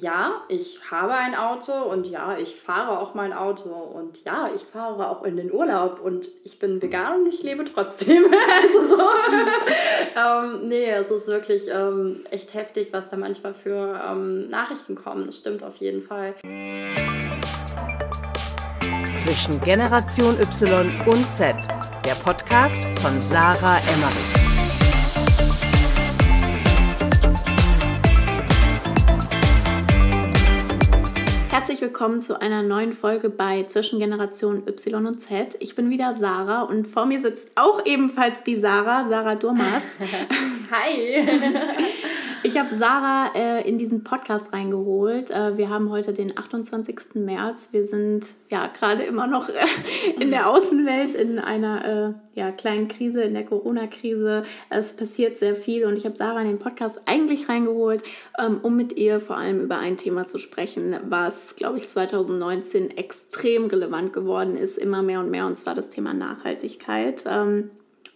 [0.00, 4.62] ja, ich habe ein Auto und ja, ich fahre auch mein Auto und ja, ich
[4.62, 8.24] fahre auch in den Urlaub und ich bin vegan und ich lebe trotzdem.
[8.62, 9.02] also so.
[10.16, 15.26] ähm, nee, es ist wirklich ähm, echt heftig, was da manchmal für ähm, Nachrichten kommen.
[15.26, 16.34] Das stimmt auf jeden Fall.
[19.18, 21.54] Zwischen Generation Y und Z,
[22.06, 24.39] der Podcast von Sarah Emmerich.
[32.00, 35.58] Willkommen zu einer neuen Folge bei Zwischen Generation Y und Z.
[35.60, 39.82] Ich bin wieder Sarah und vor mir sitzt auch ebenfalls die Sarah, Sarah Durmaz.
[40.70, 41.28] Hi!
[42.42, 45.30] Ich habe Sarah äh, in diesen Podcast reingeholt.
[45.30, 47.14] Äh, wir haben heute den 28.
[47.16, 47.68] März.
[47.72, 49.66] Wir sind ja gerade immer noch äh,
[50.18, 51.84] in der Außenwelt in einer
[52.34, 54.44] äh, ja, kleinen Krise, in der Corona-Krise.
[54.70, 58.02] Es passiert sehr viel und ich habe Sarah in den Podcast eigentlich reingeholt,
[58.38, 62.96] ähm, um mit ihr vor allem über ein Thema zu sprechen, was, glaube ich, 2019
[62.96, 67.24] extrem relevant geworden ist, immer mehr und mehr, und zwar das Thema Nachhaltigkeit.
[67.26, 67.70] Ähm,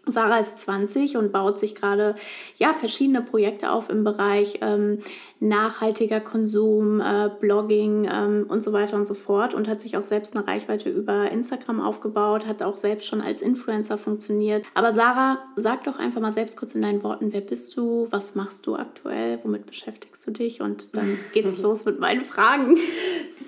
[0.07, 2.17] Sarah ist 20 und baut sich gerade
[2.57, 5.01] ja, verschiedene Projekte auf im Bereich ähm,
[5.45, 10.03] nachhaltiger Konsum, äh, Blogging ähm, und so weiter und so fort und hat sich auch
[10.03, 14.65] selbst eine Reichweite über Instagram aufgebaut, hat auch selbst schon als Influencer funktioniert.
[14.75, 18.35] Aber Sarah, sag doch einfach mal selbst kurz in deinen Worten, wer bist du, was
[18.35, 22.79] machst du aktuell, womit beschäftigst du dich und dann geht's los mit meinen Fragen.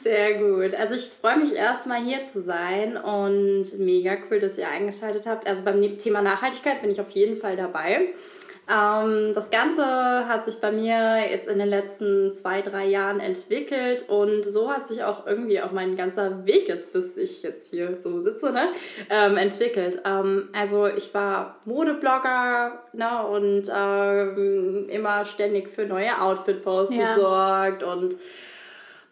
[0.03, 0.75] Sehr gut.
[0.75, 5.47] Also ich freue mich erstmal hier zu sein und mega cool, dass ihr eingeschaltet habt.
[5.47, 8.15] Also beim Thema Nachhaltigkeit bin ich auf jeden Fall dabei.
[8.69, 9.85] Ähm, das Ganze
[10.29, 14.89] hat sich bei mir jetzt in den letzten zwei, drei Jahren entwickelt und so hat
[14.89, 18.71] sich auch irgendwie auch mein ganzer Weg jetzt, bis ich jetzt hier so sitze, ne,
[19.09, 20.01] ähm, entwickelt.
[20.05, 27.15] Ähm, also ich war Modeblogger ne, und ähm, immer ständig für neue Outfit-Posts ja.
[27.15, 28.17] gesorgt und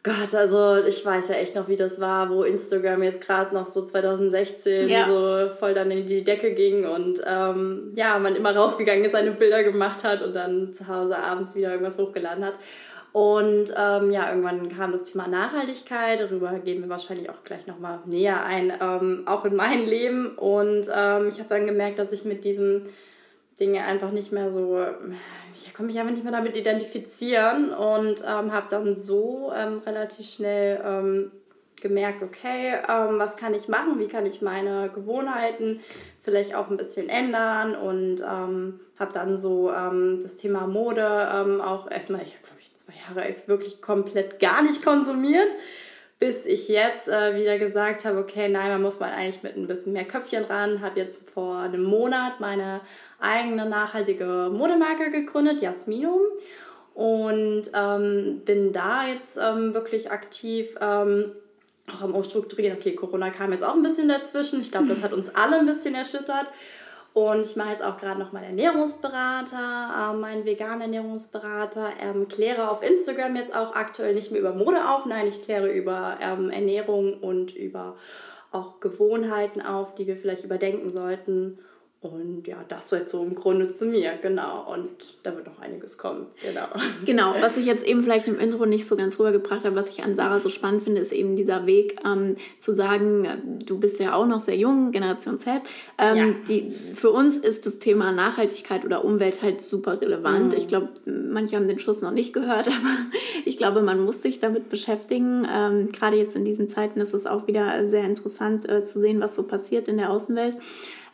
[0.05, 3.65] Gott, also ich weiß ja echt noch, wie das war, wo Instagram jetzt gerade noch
[3.65, 5.09] so 2016 ja.
[5.09, 9.31] so voll dann in die Decke ging und ähm, ja, man immer rausgegangen ist, seine
[9.31, 12.55] Bilder gemacht hat und dann zu Hause abends wieder irgendwas hochgeladen hat.
[13.13, 18.01] Und ähm, ja, irgendwann kam das Thema Nachhaltigkeit, darüber gehen wir wahrscheinlich auch gleich nochmal
[18.05, 20.37] näher ein, ähm, auch in mein Leben.
[20.37, 22.87] Und ähm, ich habe dann gemerkt, dass ich mit diesem
[23.59, 24.85] Dinge einfach nicht mehr so
[25.67, 30.27] ich konnte mich einfach nicht mehr damit identifizieren und ähm, habe dann so ähm, relativ
[30.27, 31.33] schnell ähm,
[31.81, 35.81] gemerkt, okay, ähm, was kann ich machen, wie kann ich meine Gewohnheiten
[36.23, 37.75] vielleicht auch ein bisschen ändern?
[37.75, 42.77] Und ähm, habe dann so ähm, das Thema Mode auch erstmal, ich habe glaube ich
[42.77, 45.49] zwei Jahre wirklich komplett gar nicht konsumiert
[46.19, 49.67] bis ich jetzt äh, wieder gesagt habe, okay, nein, man muss mal eigentlich mit ein
[49.67, 50.81] bisschen mehr Köpfchen ran.
[50.81, 52.81] Habe jetzt vor einem Monat meine
[53.21, 56.21] eigene nachhaltige Modemarke gegründet, Jasminum.
[56.95, 61.33] Und ähm, bin da jetzt ähm, wirklich aktiv ähm,
[61.93, 62.79] auch am Umstrukturieren.
[62.79, 64.61] Okay, Corona kam jetzt auch ein bisschen dazwischen.
[64.61, 66.47] Ich glaube, das hat uns alle ein bisschen erschüttert.
[67.15, 72.69] Und ich mache jetzt auch gerade noch meinen Ernährungsberater, äh, meinen veganen Ernährungsberater, ähm, kläre
[72.69, 76.51] auf Instagram jetzt auch aktuell nicht mehr über Mode auf, nein, ich kläre über ähm,
[76.51, 77.95] Ernährung und über
[78.51, 81.61] auch Gewohnheiten auf, die wir vielleicht überdenken sollten.
[82.05, 84.71] Und ja, das wird so im Grunde zu mir, genau.
[84.71, 84.91] Und
[85.23, 86.67] da wird noch einiges kommen, genau.
[87.07, 90.05] Genau, was ich jetzt eben vielleicht im Intro nicht so ganz rübergebracht habe, was ich
[90.05, 94.13] an Sarah so spannend finde, ist eben dieser Weg ähm, zu sagen, du bist ja
[94.15, 95.63] auch noch sehr jung, Generation Z.
[95.97, 96.27] Ähm, ja.
[96.47, 100.53] die, für uns ist das Thema Nachhaltigkeit oder Umwelt halt super relevant.
[100.53, 100.59] Mhm.
[100.59, 102.97] Ich glaube, manche haben den Schuss noch nicht gehört, aber
[103.47, 105.49] ich glaube, man muss sich damit beschäftigen.
[105.51, 109.21] Ähm, Gerade jetzt in diesen Zeiten ist es auch wieder sehr interessant äh, zu sehen,
[109.21, 110.57] was so passiert in der Außenwelt.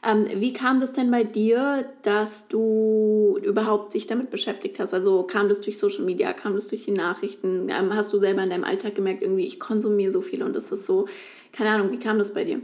[0.06, 4.94] Ähm, wie kam das denn bei dir, dass du überhaupt sich damit beschäftigt hast?
[4.94, 7.68] Also kam das durch Social Media, kam das durch die Nachrichten?
[7.68, 10.72] Ähm, hast du selber in deinem Alltag gemerkt, irgendwie, ich konsumiere so viel und das
[10.72, 11.06] ist so,
[11.52, 12.60] keine Ahnung, wie kam das bei dir?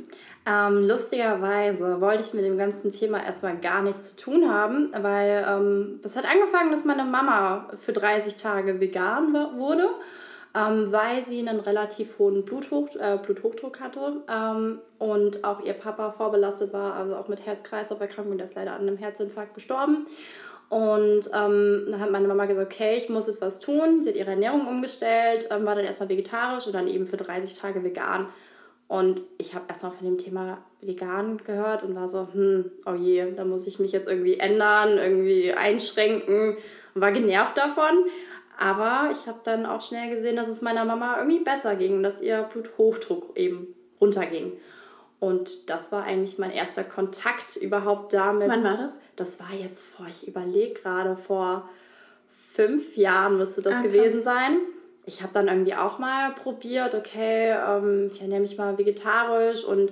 [0.49, 5.45] Ähm, lustigerweise wollte ich mit dem ganzen Thema erstmal gar nichts zu tun haben, weil
[5.47, 9.89] ähm, das hat angefangen, dass meine Mama für 30 Tage vegan wurde
[10.57, 16.13] ähm, weil sie einen relativ hohen Bluthoch, äh, Bluthochdruck hatte ähm, und auch ihr Papa
[16.13, 20.07] vorbelastet war, also auch mit Herz-Kreislauf-Erkrankung, der ist leider an einem Herzinfarkt gestorben.
[20.69, 24.03] Und ähm, dann hat meine Mama gesagt, okay, ich muss jetzt was tun.
[24.03, 27.59] Sie hat ihre Ernährung umgestellt, ähm, war dann erstmal vegetarisch und dann eben für 30
[27.59, 28.29] Tage vegan.
[28.89, 33.33] Und ich habe erstmal von dem Thema vegan gehört und war so, hm, oh je,
[33.33, 36.57] da muss ich mich jetzt irgendwie ändern, irgendwie einschränken
[36.95, 38.07] und war genervt davon.
[38.59, 42.23] Aber ich habe dann auch schnell gesehen, dass es meiner Mama irgendwie besser ging, dass
[42.23, 44.53] ihr Bluthochdruck eben runterging.
[45.19, 48.49] Und das war eigentlich mein erster Kontakt überhaupt damit.
[48.49, 48.99] Wann war das?
[49.17, 51.69] Das war jetzt vor, ich überlege gerade, vor
[52.53, 54.59] fünf Jahren müsste das ah, gewesen sein.
[55.05, 59.91] ich habe dann irgendwie auch mal probiert, okay, ähm, ich ernähre mich mal vegetarisch und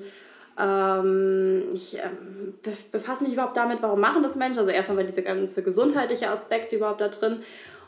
[0.58, 2.54] ähm, ich ähm,
[2.92, 4.60] befasse mich überhaupt damit, warum machen das Menschen.
[4.60, 7.42] Also erstmal war dieser ganze gesundheitliche Aspekt überhaupt da drin.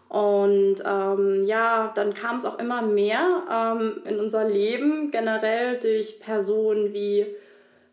[0.09, 6.21] Und ähm, ja, dann kam es auch immer mehr ähm, in unser Leben, generell durch
[6.21, 7.27] Personen wie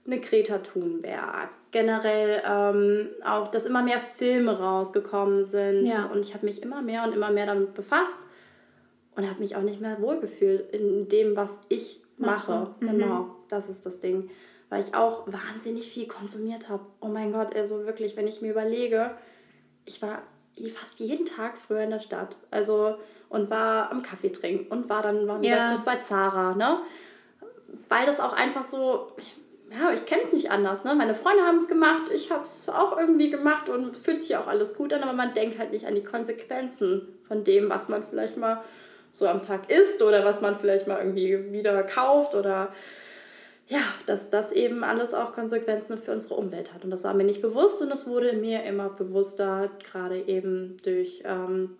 [0.05, 1.49] eine Greta Thunberg.
[1.71, 5.87] Generell ähm, auch, dass immer mehr Filme rausgekommen sind.
[5.87, 6.05] Ja.
[6.05, 8.19] Und ich habe mich immer mehr und immer mehr damit befasst
[9.15, 12.75] und habe mich auch nicht mehr wohlgefühlt in dem, was ich mache.
[12.79, 12.87] Mhm.
[12.87, 14.29] Genau, das ist das Ding.
[14.69, 16.83] Weil ich auch wahnsinnig viel konsumiert habe.
[17.01, 19.11] Oh mein Gott, also wirklich, wenn ich mir überlege,
[19.85, 20.21] ich war
[20.69, 22.35] fast jeden Tag früher in der Stadt.
[22.51, 22.97] Also
[23.33, 25.81] und war am Kaffee trinken und war dann war wieder ja.
[25.83, 26.77] bei Zara, ne?
[27.89, 29.35] Weil das auch einfach so, ich,
[29.71, 30.93] ja, ich kenne es nicht anders, ne?
[30.93, 34.45] Meine Freunde haben es gemacht, ich habe es auch irgendwie gemacht und fühlt sich auch
[34.45, 38.03] alles gut an, aber man denkt halt nicht an die Konsequenzen von dem, was man
[38.07, 38.63] vielleicht mal
[39.11, 42.71] so am Tag isst oder was man vielleicht mal irgendwie wieder kauft oder
[43.67, 46.83] ja, dass das eben alles auch Konsequenzen für unsere Umwelt hat.
[46.83, 51.23] Und das war mir nicht bewusst und es wurde mir immer bewusster, gerade eben durch,
[51.25, 51.77] ähm,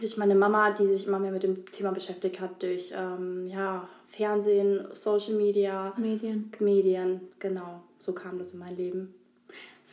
[0.00, 3.88] durch meine Mama, die sich immer mehr mit dem Thema beschäftigt hat, durch ähm, ja,
[4.08, 6.52] Fernsehen, Social Media, Medien.
[6.60, 9.14] Medien, genau, so kam das in mein Leben.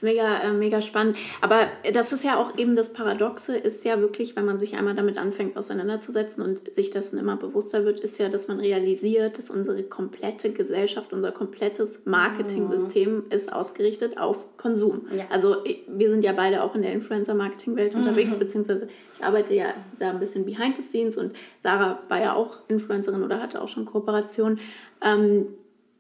[0.02, 1.16] Ist mega, äh, mega spannend.
[1.42, 4.96] Aber das ist ja auch eben das Paradoxe, ist ja wirklich, wenn man sich einmal
[4.96, 9.52] damit anfängt auseinanderzusetzen und sich dessen immer bewusster wird, ist ja, dass man realisiert, dass
[9.52, 13.36] unsere komplette Gesellschaft, unser komplettes Marketing-System oh.
[13.36, 15.06] ist ausgerichtet auf Konsum.
[15.16, 15.26] Ja.
[15.30, 15.58] Also
[15.88, 18.02] wir sind ja beide auch in der Influencer-Marketing-Welt mhm.
[18.02, 22.34] unterwegs, beziehungsweise ich arbeite ja da ein bisschen behind the scenes und Sarah war ja
[22.34, 24.60] auch Influencerin oder hatte auch schon Kooperation.
[25.06, 25.46] Ähm,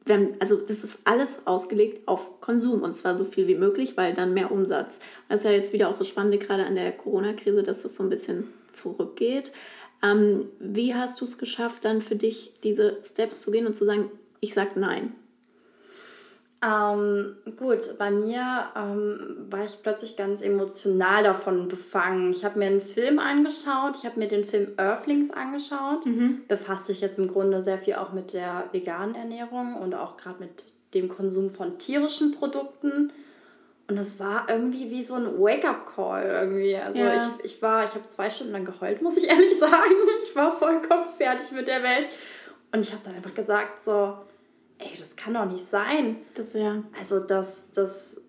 [0.05, 4.13] wenn, also das ist alles ausgelegt auf Konsum und zwar so viel wie möglich, weil
[4.13, 4.97] dann mehr Umsatz.
[5.29, 8.03] Das ist ja jetzt wieder auch das Spannende gerade an der Corona-Krise, dass das so
[8.03, 9.51] ein bisschen zurückgeht.
[10.03, 13.85] Ähm, wie hast du es geschafft, dann für dich diese Steps zu gehen und zu
[13.85, 14.09] sagen,
[14.39, 15.13] ich sag nein?
[16.63, 22.31] Ähm, gut, bei mir ähm, war ich plötzlich ganz emotional davon befangen.
[22.31, 26.43] Ich habe mir einen Film angeschaut, ich habe mir den Film Earthlings angeschaut, mhm.
[26.47, 30.39] befasst sich jetzt im Grunde sehr viel auch mit der veganen Ernährung und auch gerade
[30.39, 30.63] mit
[30.93, 33.11] dem Konsum von tierischen Produkten.
[33.87, 36.77] Und es war irgendwie wie so ein Wake-up-Call irgendwie.
[36.77, 37.31] Also ja.
[37.39, 39.95] ich, ich war, ich habe zwei Stunden lang geheult, muss ich ehrlich sagen.
[40.23, 42.07] Ich war vollkommen fertig mit der Welt.
[42.71, 44.15] Und ich habe dann einfach gesagt, so,
[44.81, 46.17] ey, das kann doch nicht sein.
[46.35, 46.83] Das ja.
[46.99, 48.21] Also, dass das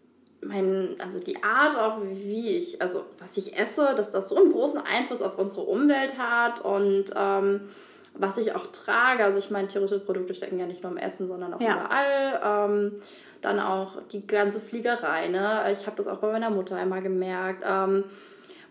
[0.44, 4.52] mein, also die Art auch, wie ich, also was ich esse, dass das so einen
[4.52, 7.60] großen Einfluss auf unsere Umwelt hat und ähm,
[8.14, 9.24] was ich auch trage.
[9.24, 11.76] Also ich meine, tierische Produkte stecken ja nicht nur im Essen, sondern auch ja.
[11.76, 12.68] überall.
[12.70, 13.02] Ähm,
[13.40, 15.28] dann auch die ganze Fliegerei.
[15.28, 15.64] Ne?
[15.72, 17.64] Ich habe das auch bei meiner Mutter einmal gemerkt.
[17.66, 18.04] Ähm,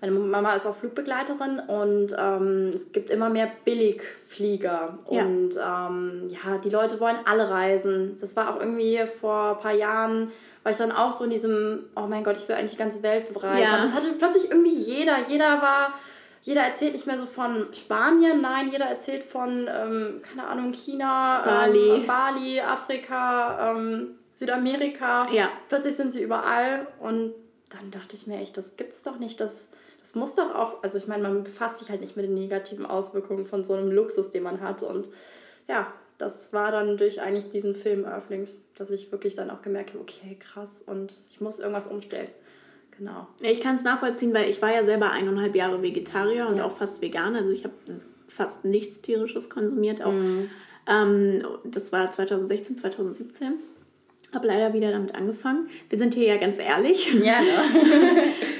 [0.01, 4.97] meine Mama ist auch Flugbegleiterin und ähm, es gibt immer mehr Billigflieger.
[5.09, 5.23] Ja.
[5.23, 8.17] Und ähm, ja, die Leute wollen alle reisen.
[8.19, 10.31] Das war auch irgendwie vor ein paar Jahren,
[10.63, 13.03] war ich dann auch so in diesem, oh mein Gott, ich will eigentlich die ganze
[13.03, 13.61] Welt bereisen.
[13.61, 13.83] Ja.
[13.83, 15.17] Das hatte plötzlich irgendwie jeder.
[15.29, 15.93] Jeder war
[16.43, 21.43] jeder erzählt nicht mehr so von Spanien, nein, jeder erzählt von, ähm, keine Ahnung, China,
[21.45, 25.29] Bali, ähm, Bali Afrika, ähm, Südamerika.
[25.31, 25.49] Ja.
[25.69, 27.35] Plötzlich sind sie überall und
[27.69, 29.69] dann dachte ich mir echt, das gibt's doch nicht, dass
[30.01, 32.85] das muss doch auch, also ich meine, man befasst sich halt nicht mit den negativen
[32.85, 34.83] Auswirkungen von so einem Luxus, den man hat.
[34.83, 35.07] Und
[35.67, 39.91] ja, das war dann durch eigentlich diesen Film Earthlings, dass ich wirklich dann auch gemerkt
[39.91, 42.29] habe, okay, krass, und ich muss irgendwas umstellen.
[42.97, 43.27] Genau.
[43.41, 46.65] Ich kann es nachvollziehen, weil ich war ja selber eineinhalb Jahre Vegetarier und ja.
[46.65, 47.35] auch fast vegan.
[47.35, 47.73] Also ich habe
[48.27, 50.03] fast nichts Tierisches konsumiert.
[50.03, 50.49] Auch, mhm.
[50.87, 53.53] ähm, das war 2016, 2017
[54.33, 55.69] habe leider wieder damit angefangen.
[55.89, 57.13] Wir sind hier ja ganz ehrlich.
[57.13, 57.49] Ja, ne?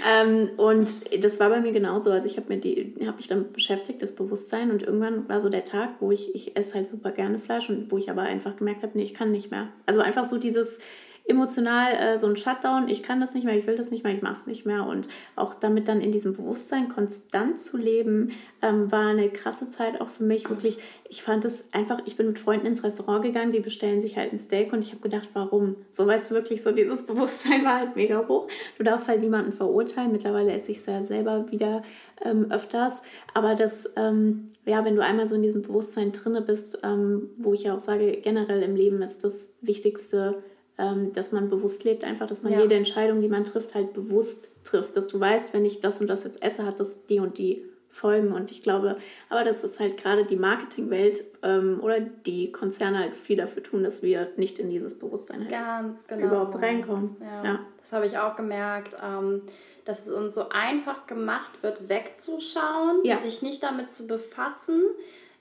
[0.22, 0.90] ähm, und
[1.24, 2.12] das war bei mir genauso.
[2.12, 4.72] Also ich habe habe mich damit beschäftigt, das Bewusstsein.
[4.72, 7.92] Und irgendwann war so der Tag, wo ich, ich esse halt super gerne Fleisch und
[7.92, 9.70] wo ich aber einfach gemerkt habe, nee, ich kann nicht mehr.
[9.86, 10.80] Also einfach so dieses,
[11.28, 14.13] emotional äh, so ein Shutdown, ich kann das nicht mehr, ich will das nicht mehr,
[14.13, 14.86] ich mache es nicht mehr.
[14.86, 20.01] Und auch damit dann in diesem Bewusstsein konstant zu leben, ähm, war eine krasse Zeit
[20.01, 20.50] auch für mich.
[20.50, 20.78] Wirklich,
[21.12, 24.32] ich fand es einfach, ich bin mit Freunden ins Restaurant gegangen, die bestellen sich halt
[24.32, 25.75] ein Steak und ich habe gedacht, warum?
[25.91, 28.48] So weißt du wirklich, so dieses Bewusstsein war halt mega hoch.
[28.77, 30.13] Du darfst halt niemanden verurteilen.
[30.13, 31.84] Mittlerweile esse ich es ja selber wieder
[32.24, 33.01] ähm, öfters.
[33.34, 37.53] Aber das, ähm, ja, wenn du einmal so in diesem Bewusstsein drinne bist, ähm, wo
[37.53, 40.41] ich ja auch sage, generell im Leben ist das Wichtigste,
[40.77, 42.62] ähm, dass man bewusst lebt, einfach, dass man ja.
[42.62, 44.96] jede Entscheidung, die man trifft, halt bewusst trifft.
[44.96, 47.65] Dass du weißt, wenn ich das und das jetzt esse, hat das die und die
[47.92, 48.32] Folgen.
[48.32, 48.98] Und ich glaube,
[49.30, 53.84] aber das ist halt gerade die Marketingwelt ähm, oder die Konzerne halt viel dafür tun,
[53.84, 56.28] dass wir nicht in dieses Bewusstsein halt Ganz genau.
[56.28, 57.18] überhaupt reinkommen.
[57.20, 57.60] Ja, ja.
[57.82, 58.96] Das habe ich auch gemerkt.
[59.04, 59.42] Ähm,
[59.84, 63.18] dass es uns so einfach gemacht wird, wegzuschauen, ja.
[63.18, 64.84] sich nicht damit zu befassen,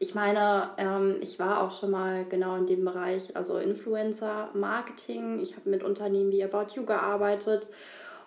[0.02, 5.40] ich meine, ähm, ich war auch schon mal genau in dem Bereich, also Influencer-Marketing.
[5.40, 7.66] Ich habe mit Unternehmen wie About You gearbeitet.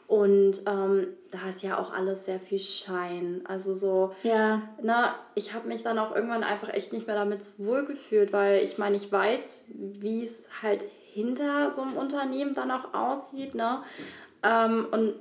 [0.07, 3.41] Und ähm, da ist ja auch alles sehr viel Schein.
[3.45, 4.61] Also so, ja.
[4.81, 8.77] na, ich habe mich dann auch irgendwann einfach echt nicht mehr damit wohlgefühlt, weil ich
[8.77, 10.83] meine, ich weiß, wie es halt
[11.13, 13.83] hinter so einem Unternehmen dann auch aussieht, ne?
[14.43, 15.13] Ähm, und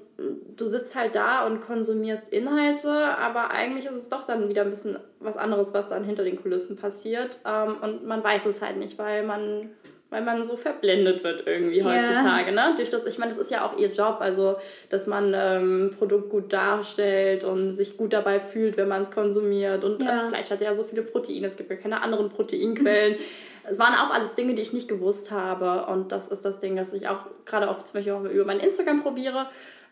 [0.56, 4.70] du sitzt halt da und konsumierst Inhalte, aber eigentlich ist es doch dann wieder ein
[4.70, 7.40] bisschen was anderes, was dann hinter den Kulissen passiert.
[7.46, 9.70] Ähm, und man weiß es halt nicht, weil man,
[10.12, 12.52] weil man so verblendet wird irgendwie heutzutage.
[12.52, 12.70] Yeah.
[12.70, 12.76] Ne?
[12.76, 14.56] Durch das, ich meine, das ist ja auch ihr Job, also
[14.90, 19.10] dass man ähm, ein Produkt gut darstellt und sich gut dabei fühlt, wenn man es
[19.10, 19.82] konsumiert.
[19.82, 20.28] Und yeah.
[20.28, 23.16] Fleisch hat ja so viele Proteine, es gibt ja keine anderen Proteinquellen.
[23.68, 25.86] es waren auch alles Dinge, die ich nicht gewusst habe.
[25.86, 28.60] Und das ist das Ding, dass ich auch gerade auch zum Beispiel auch über mein
[28.60, 29.46] Instagram probiere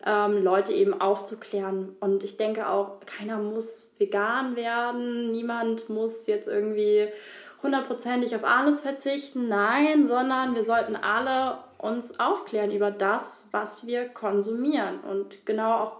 [0.04, 1.96] ähm, Leute eben aufzuklären.
[2.00, 7.08] Und ich denke auch, keiner muss vegan werden, niemand muss jetzt irgendwie
[7.62, 14.09] hundertprozentig auf alles verzichten, nein, sondern wir sollten alle uns aufklären über das, was wir
[14.09, 15.97] konsumieren und genau auch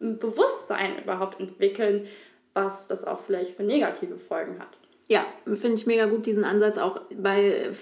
[0.00, 2.06] ein Bewusstsein überhaupt entwickeln,
[2.54, 4.68] was das auch vielleicht für negative Folgen hat.
[5.10, 7.74] Ja, finde ich mega gut diesen Ansatz auch, weil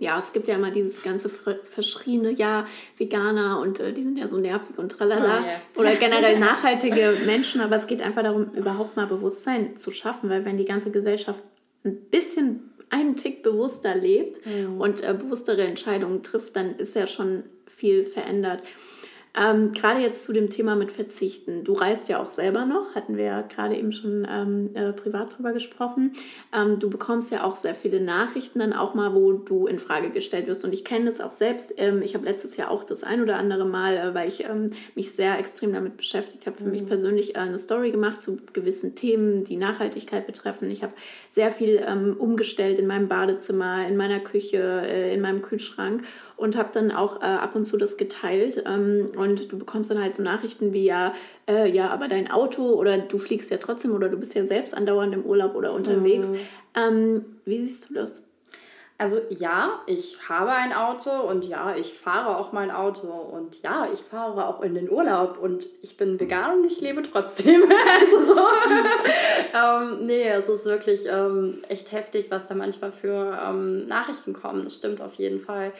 [0.00, 2.66] ja, es gibt ja immer dieses ganze verschriene, ja,
[2.98, 5.40] Veganer und äh, die sind ja so nervig und tralala.
[5.40, 5.60] Oh, yeah.
[5.76, 10.44] Oder generell nachhaltige Menschen, aber es geht einfach darum, überhaupt mal Bewusstsein zu schaffen, weil
[10.44, 11.40] wenn die ganze Gesellschaft
[11.84, 14.80] ein bisschen einen Tick bewusster lebt mhm.
[14.80, 18.62] und äh, bewusstere Entscheidungen trifft, dann ist ja schon viel verändert.
[19.34, 21.64] Ähm, gerade jetzt zu dem Thema mit Verzichten.
[21.64, 25.36] Du reist ja auch selber noch, hatten wir ja gerade eben schon ähm, äh, privat
[25.36, 26.12] drüber gesprochen.
[26.54, 30.10] Ähm, du bekommst ja auch sehr viele Nachrichten dann auch mal, wo du in Frage
[30.10, 30.64] gestellt wirst.
[30.66, 31.72] Und ich kenne das auch selbst.
[31.78, 34.72] Ähm, ich habe letztes Jahr auch das ein oder andere Mal, äh, weil ich ähm,
[34.94, 36.70] mich sehr extrem damit beschäftigt habe, für mhm.
[36.70, 40.70] mich persönlich äh, eine Story gemacht zu gewissen Themen, die Nachhaltigkeit betreffen.
[40.70, 40.92] Ich habe
[41.30, 46.02] sehr viel ähm, umgestellt in meinem Badezimmer, in meiner Küche, äh, in meinem Kühlschrank
[46.42, 48.64] und habe dann auch äh, ab und zu das geteilt.
[48.66, 51.14] Ähm, und du bekommst dann halt so Nachrichten wie ja,
[51.48, 54.76] äh, ja, aber dein Auto oder du fliegst ja trotzdem oder du bist ja selbst
[54.76, 56.28] andauernd im Urlaub oder unterwegs.
[56.28, 56.38] Mhm.
[56.74, 58.24] Ähm, wie siehst du das?
[58.98, 63.88] Also ja, ich habe ein Auto und ja, ich fahre auch mein Auto und ja,
[63.92, 67.62] ich fahre auch in den Urlaub und ich bin vegan und ich lebe trotzdem.
[68.00, 68.40] also so.
[69.54, 74.64] ähm, nee, es ist wirklich ähm, echt heftig, was da manchmal für ähm, Nachrichten kommen.
[74.64, 75.72] Das stimmt auf jeden Fall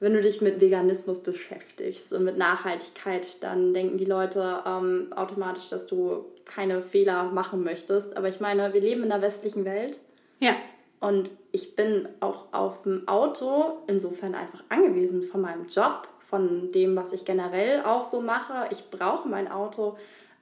[0.00, 5.68] wenn du dich mit Veganismus beschäftigst und mit Nachhaltigkeit, dann denken die Leute ähm, automatisch,
[5.68, 8.16] dass du keine Fehler machen möchtest.
[8.16, 10.00] Aber ich meine, wir leben in der westlichen Welt.
[10.40, 10.56] Ja.
[11.00, 16.96] Und ich bin auch auf dem Auto insofern einfach angewiesen von meinem Job, von dem,
[16.96, 18.68] was ich generell auch so mache.
[18.70, 19.96] Ich brauche mein Auto.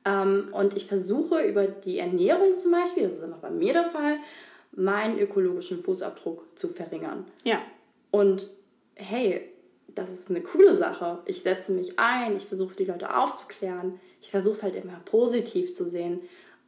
[0.04, 3.84] Ähm, und ich versuche über die Ernährung zum Beispiel, das ist immer bei mir der
[3.90, 4.16] Fall,
[4.72, 7.26] meinen ökologischen Fußabdruck zu verringern.
[7.44, 7.60] Ja.
[8.10, 8.48] Und
[8.94, 9.48] hey,
[9.88, 11.18] das ist eine coole Sache.
[11.26, 14.00] Ich setze mich ein, ich versuche die Leute aufzuklären.
[14.20, 16.20] Ich versuche es halt immer positiv zu sehen.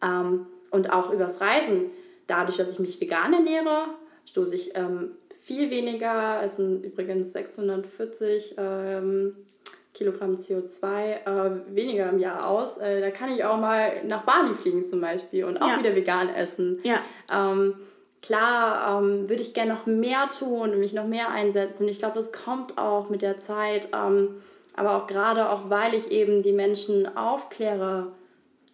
[0.02, 1.90] Ähm, und auch übers Reisen.
[2.26, 3.86] Dadurch, dass ich mich vegan ernähre,
[4.26, 9.36] stoße ich ähm, viel weniger, es sind übrigens 640 ähm,
[9.92, 12.78] Kilogramm CO2 äh, weniger im Jahr aus.
[12.78, 15.78] Äh, da kann ich auch mal nach Bali fliegen zum Beispiel und auch ja.
[15.78, 16.80] wieder vegan essen.
[16.82, 17.04] Ja.
[17.30, 17.74] Ähm,
[18.24, 21.86] klar ähm, würde ich gerne noch mehr tun und mich noch mehr einsetzen.
[21.88, 23.88] Ich glaube, das kommt auch mit der Zeit.
[23.92, 24.36] Ähm,
[24.74, 28.12] aber auch gerade, auch weil ich eben die Menschen aufkläre,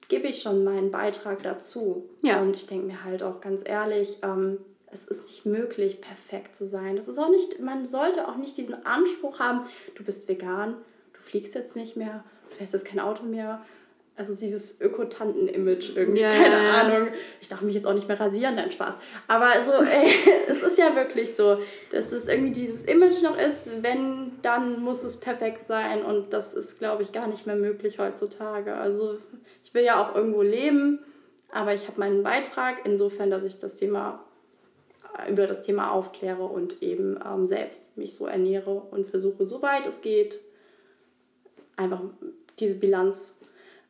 [0.09, 2.09] gebe ich schon meinen Beitrag dazu.
[2.23, 2.41] Ja.
[2.41, 4.59] Und ich denke mir halt auch ganz ehrlich, ähm,
[4.93, 6.97] es ist nicht möglich, perfekt zu sein.
[6.97, 10.75] Das ist auch nicht, man sollte auch nicht diesen Anspruch haben, du bist vegan,
[11.13, 13.63] du fliegst jetzt nicht mehr, du fährst jetzt kein Auto mehr,
[14.21, 16.83] also dieses Ökotanten-Image irgendwie, ja, keine ja.
[16.83, 17.09] Ahnung.
[17.41, 18.95] Ich darf mich jetzt auch nicht mehr rasieren, dein Spaß.
[19.27, 20.13] Aber so, ey,
[20.47, 21.57] es ist ja wirklich so,
[21.91, 26.53] dass es irgendwie dieses Image noch ist, wenn, dann muss es perfekt sein und das
[26.53, 28.75] ist, glaube ich, gar nicht mehr möglich heutzutage.
[28.75, 29.17] Also
[29.65, 30.99] ich will ja auch irgendwo leben,
[31.51, 34.23] aber ich habe meinen Beitrag insofern, dass ich das Thema
[35.31, 40.03] über das Thema aufkläre und eben ähm, selbst mich so ernähre und versuche, soweit es
[40.03, 40.39] geht,
[41.77, 42.03] einfach
[42.59, 43.40] diese Bilanz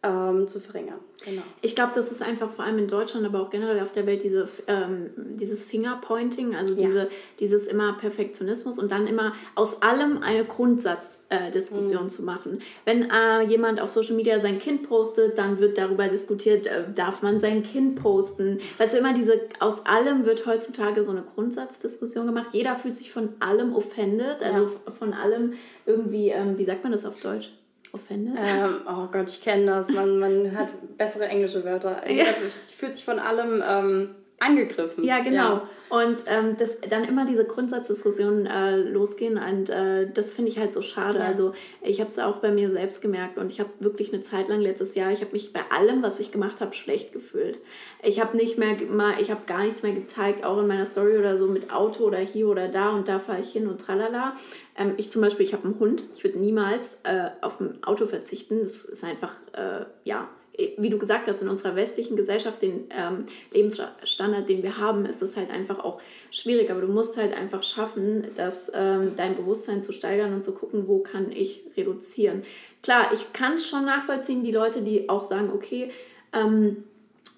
[0.02, 0.98] ähm, zu verringern.
[1.24, 1.42] Genau.
[1.60, 4.24] Ich glaube, das ist einfach vor allem in Deutschland, aber auch generell auf der Welt
[4.24, 6.86] diese, ähm, dieses Fingerpointing, also ja.
[6.86, 12.08] diese, dieses immer Perfektionismus und dann immer aus allem eine Grundsatzdiskussion äh, mhm.
[12.08, 12.62] zu machen.
[12.86, 17.20] Wenn äh, jemand auf Social Media sein Kind postet, dann wird darüber diskutiert, äh, darf
[17.20, 18.60] man sein Kind posten.
[18.78, 22.48] Weißt du, immer diese, aus allem wird heutzutage so eine Grundsatzdiskussion gemacht.
[22.52, 24.92] Jeder fühlt sich von allem offended, also ja.
[24.98, 25.52] von allem
[25.84, 27.50] irgendwie, ähm, wie sagt man das auf Deutsch?
[27.92, 28.34] Offended?
[28.38, 29.88] Ähm, oh Gott, ich kenne das.
[29.88, 32.08] Man, man hat bessere englische Wörter.
[32.10, 32.24] Ja.
[32.24, 35.04] fühlt sich von allem ähm, angegriffen.
[35.04, 35.36] Ja, genau.
[35.36, 35.68] Ja.
[35.90, 40.72] Und ähm, das, dann immer diese Grundsatzdiskussionen äh, losgehen und äh, das finde ich halt
[40.72, 41.18] so schade.
[41.18, 41.26] Ja.
[41.26, 44.48] Also ich habe es auch bei mir selbst gemerkt und ich habe wirklich eine Zeit
[44.48, 47.58] lang letztes Jahr, ich habe mich bei allem, was ich gemacht habe, schlecht gefühlt.
[48.04, 51.18] Ich habe nicht mehr mal, ich habe gar nichts mehr gezeigt, auch in meiner Story
[51.18, 54.36] oder so mit Auto oder hier oder da und da fahre ich hin und tralala.
[54.76, 56.04] Ähm, ich zum Beispiel, ich habe einen Hund.
[56.14, 58.62] Ich würde niemals äh, auf ein Auto verzichten.
[58.62, 60.28] Das ist einfach, äh, ja,
[60.76, 65.22] wie du gesagt hast, in unserer westlichen Gesellschaft, den ähm, Lebensstandard, den wir haben, ist
[65.22, 66.70] es halt einfach auch schwierig.
[66.70, 70.86] Aber du musst halt einfach schaffen, dass ähm, dein Bewusstsein zu steigern und zu gucken,
[70.86, 72.42] wo kann ich reduzieren.
[72.82, 75.90] Klar, ich kann schon nachvollziehen, die Leute, die auch sagen, okay,
[76.32, 76.84] ähm,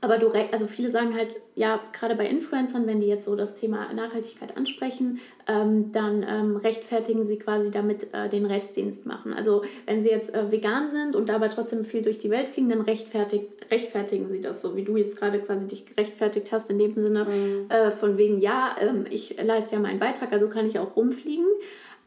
[0.03, 3.55] aber du, also viele sagen halt, ja, gerade bei Influencern, wenn die jetzt so das
[3.55, 9.03] Thema Nachhaltigkeit ansprechen, ähm, dann ähm, rechtfertigen sie quasi damit äh, den Rest, den sie
[9.05, 9.33] machen.
[9.33, 12.69] Also wenn sie jetzt äh, vegan sind und dabei trotzdem viel durch die Welt fliegen,
[12.69, 16.81] dann rechtfertig, rechtfertigen sie das, so wie du jetzt gerade quasi dich gerechtfertigt hast, in
[16.81, 17.71] dem Sinne mhm.
[17.71, 21.47] äh, von wegen, ja, ähm, ich leiste ja meinen Beitrag, also kann ich auch rumfliegen.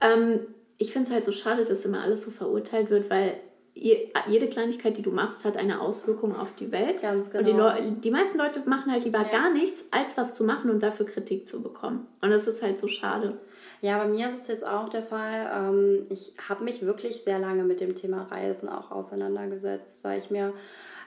[0.01, 0.41] Ähm,
[0.77, 3.35] ich finde es halt so schade, dass immer alles so verurteilt wird, weil
[3.75, 7.01] jede Kleinigkeit, die du machst, hat eine Auswirkung auf die Welt.
[7.01, 7.39] Ganz genau.
[7.39, 7.67] Und die, genau.
[7.67, 9.29] Le die meisten Leute machen halt lieber ja.
[9.29, 12.07] gar nichts, als was zu machen und dafür Kritik zu bekommen.
[12.21, 13.37] Und das ist halt so schade.
[13.81, 15.51] Ja, bei mir ist es jetzt auch der Fall.
[15.53, 20.31] Ähm, ich habe mich wirklich sehr lange mit dem Thema Reisen auch auseinandergesetzt, weil ich
[20.31, 20.53] mir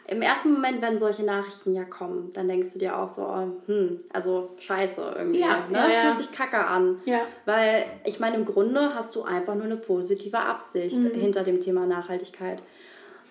[0.08, 3.46] im ersten Moment, wenn solche Nachrichten ja kommen, dann denkst du dir auch so, oh,
[3.66, 5.40] hm, also scheiße irgendwie.
[5.40, 5.92] Ja, ne?
[5.92, 6.02] ja.
[6.06, 7.00] Fühlt sich kacke an.
[7.04, 7.20] Ja.
[7.44, 11.10] Weil ich meine, im Grunde hast du einfach nur eine positive Absicht mhm.
[11.10, 12.62] hinter dem Thema Nachhaltigkeit.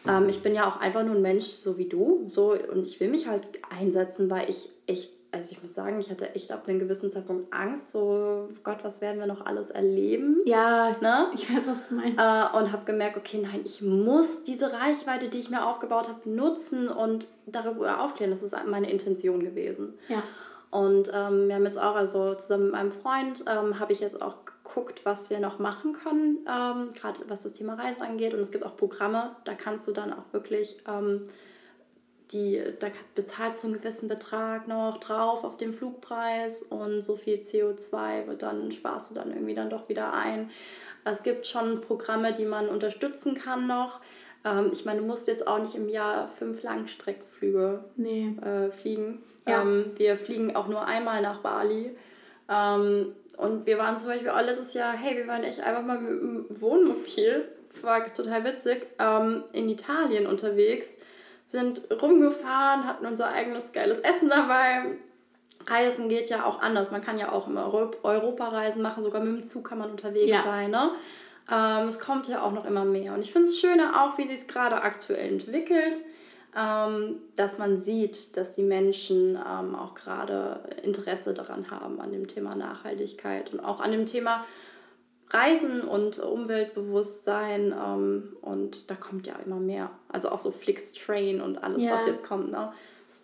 [0.08, 2.26] Ähm, ich bin ja auch einfach nur ein Mensch, so wie du.
[2.28, 6.10] So, und ich will mich halt einsetzen, weil ich echt also ich muss sagen, ich
[6.10, 10.42] hatte echt ab einem gewissen Zeitpunkt Angst, so Gott, was werden wir noch alles erleben?
[10.46, 11.28] Ja, ne?
[11.36, 12.18] ich weiß, was du meinst.
[12.18, 16.30] Äh, und habe gemerkt, okay, nein, ich muss diese Reichweite, die ich mir aufgebaut habe,
[16.30, 18.32] nutzen und darüber aufklären.
[18.32, 19.94] Das ist meine Intention gewesen.
[20.08, 20.24] Ja.
[20.70, 24.22] Und ähm, wir haben jetzt auch, also zusammen mit meinem Freund, ähm, habe ich jetzt
[24.22, 28.34] auch geguckt, was wir noch machen können, ähm, gerade was das Thema Reise angeht.
[28.34, 31.30] Und es gibt auch Programme, da kannst du dann auch wirklich ähm,
[32.32, 37.38] die, da bezahlt so einen gewissen Betrag noch drauf auf den Flugpreis und so viel
[37.38, 40.50] CO2 wird dann, sparst du dann irgendwie dann doch wieder ein.
[41.06, 44.02] Es gibt schon Programme, die man unterstützen kann noch.
[44.44, 48.36] Ähm, ich meine, du musst jetzt auch nicht im Jahr fünf Langstreckenflüge nee.
[48.42, 49.24] äh, fliegen.
[49.48, 49.62] Ja.
[49.62, 51.96] Ähm, wir fliegen auch nur einmal nach Bali.
[52.50, 56.00] Ähm, und wir waren zum Beispiel auch letztes Jahr, hey, wir waren echt einfach mal
[56.00, 57.48] mit dem Wohnmobil,
[57.82, 60.98] war total witzig, ähm, in Italien unterwegs
[61.48, 64.98] sind rumgefahren, hatten unser eigenes geiles Essen dabei.
[65.66, 66.92] Reisen geht ja auch anders.
[66.92, 70.30] Man kann ja auch im Europa reisen machen, sogar mit dem Zug kann man unterwegs
[70.30, 70.44] ja.
[70.44, 70.72] sein.
[70.72, 70.92] Ne?
[71.50, 73.14] Ähm, es kommt ja auch noch immer mehr.
[73.14, 75.96] Und ich finde es schöner auch, wie sich es gerade aktuell entwickelt,
[76.56, 82.28] ähm, dass man sieht, dass die Menschen ähm, auch gerade Interesse daran haben an dem
[82.28, 84.46] Thema Nachhaltigkeit und auch an dem Thema
[85.30, 89.92] Reisen und Umweltbewusstsein ähm, und da kommt ja immer mehr.
[90.10, 92.00] Also auch so Flixtrain und alles, ja.
[92.00, 92.52] was jetzt kommt.
[92.52, 92.72] Ne?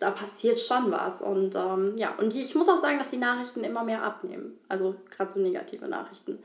[0.00, 1.22] Da passiert schon was.
[1.22, 4.58] Und ähm, ja, und ich muss auch sagen, dass die Nachrichten immer mehr abnehmen.
[4.68, 6.38] Also gerade so negative Nachrichten.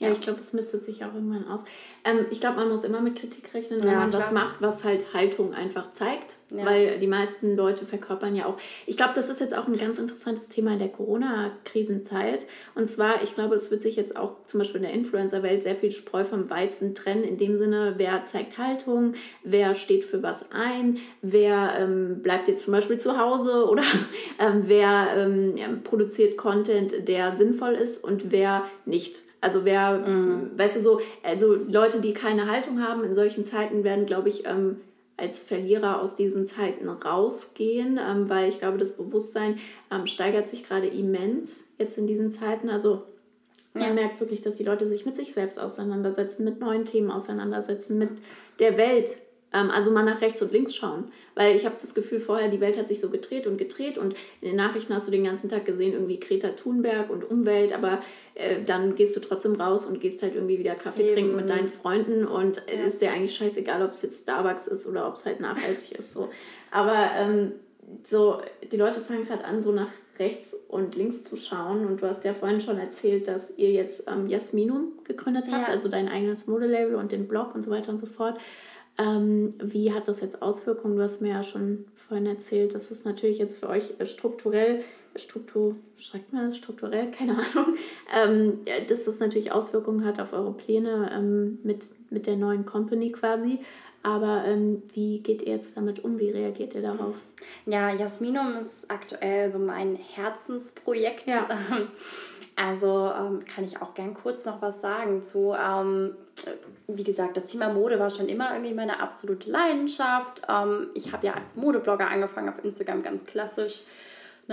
[0.00, 1.60] Ja, ich glaube, es mistet sich auch irgendwann aus.
[2.04, 4.22] Ähm, ich glaube, man muss immer mit Kritik rechnen, wenn ja, man klar.
[4.22, 6.36] was macht, was halt Haltung einfach zeigt.
[6.48, 6.64] Ja.
[6.64, 8.56] Weil die meisten Leute verkörpern ja auch.
[8.86, 12.46] Ich glaube, das ist jetzt auch ein ganz interessantes Thema in der Corona-Krisenzeit.
[12.74, 15.76] Und zwar, ich glaube, es wird sich jetzt auch zum Beispiel in der Influencer-Welt sehr
[15.76, 20.50] viel Spreu vom Weizen trennen, in dem Sinne, wer zeigt Haltung, wer steht für was
[20.50, 23.84] ein, wer ähm, bleibt jetzt zum Beispiel zu Hause oder
[24.38, 29.29] ähm, wer ähm, produziert Content, der sinnvoll ist und wer nicht.
[29.40, 30.50] Also wer, mhm.
[30.56, 34.46] weißt du so, also Leute, die keine Haltung haben in solchen Zeiten, werden, glaube ich,
[34.46, 34.80] ähm,
[35.16, 39.58] als Verlierer aus diesen Zeiten rausgehen, ähm, weil ich glaube, das Bewusstsein
[39.90, 42.70] ähm, steigert sich gerade immens jetzt in diesen Zeiten.
[42.70, 43.02] Also
[43.74, 43.92] man ja.
[43.92, 48.10] merkt wirklich, dass die Leute sich mit sich selbst auseinandersetzen, mit neuen Themen auseinandersetzen, mit
[48.58, 49.10] der Welt
[49.52, 51.10] also mal nach rechts und links schauen.
[51.34, 54.14] Weil ich habe das Gefühl, vorher die Welt hat sich so gedreht und gedreht und
[54.40, 58.02] in den Nachrichten hast du den ganzen Tag gesehen, irgendwie Greta Thunberg und Umwelt, aber
[58.34, 61.14] äh, dann gehst du trotzdem raus und gehst halt irgendwie wieder Kaffee Eben.
[61.14, 62.84] trinken mit deinen Freunden und ja.
[62.86, 66.12] ist dir eigentlich scheißegal, ob es jetzt Starbucks ist oder ob es halt nachhaltig ist.
[66.12, 66.28] So.
[66.70, 67.52] Aber ähm,
[68.10, 71.86] so, die Leute fangen gerade an, so nach rechts und links zu schauen.
[71.86, 75.72] Und du hast ja vorhin schon erzählt, dass ihr jetzt ähm, Jasminum gegründet habt, ja.
[75.72, 78.38] also dein eigenes Modelabel und den Blog und so weiter und so fort.
[78.98, 80.96] Ähm, wie hat das jetzt Auswirkungen?
[80.96, 84.82] Du hast mir ja schon vorhin erzählt, dass es natürlich jetzt für euch strukturell,
[85.16, 87.76] struktur, schreibt man das strukturell, keine Ahnung,
[88.14, 93.12] ähm, dass das natürlich Auswirkungen hat auf eure Pläne ähm, mit, mit der neuen Company
[93.12, 93.58] quasi.
[94.02, 96.18] Aber ähm, wie geht ihr jetzt damit um?
[96.18, 97.16] Wie reagiert ihr darauf?
[97.66, 101.26] Ja, Jasminum ist aktuell so mein Herzensprojekt.
[101.26, 101.46] Ja.
[102.60, 106.14] Also ähm, kann ich auch gern kurz noch was sagen zu, ähm,
[106.88, 110.42] wie gesagt, das Thema Mode war schon immer irgendwie meine absolute Leidenschaft.
[110.46, 113.80] Ähm, ich habe ja als Modeblogger angefangen auf Instagram ganz klassisch.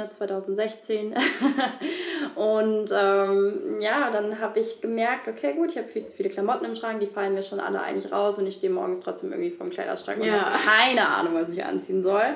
[0.06, 1.10] 2016.
[1.10, 1.16] Ne,
[2.36, 6.66] und ähm, ja, dann habe ich gemerkt, okay, gut, ich habe viel zu viele Klamotten
[6.66, 9.50] im Schrank, die fallen mir schon alle eigentlich raus und ich stehe morgens trotzdem irgendwie
[9.50, 10.36] vom Kleiderschrank ja.
[10.36, 12.36] und habe keine Ahnung, was ich anziehen soll.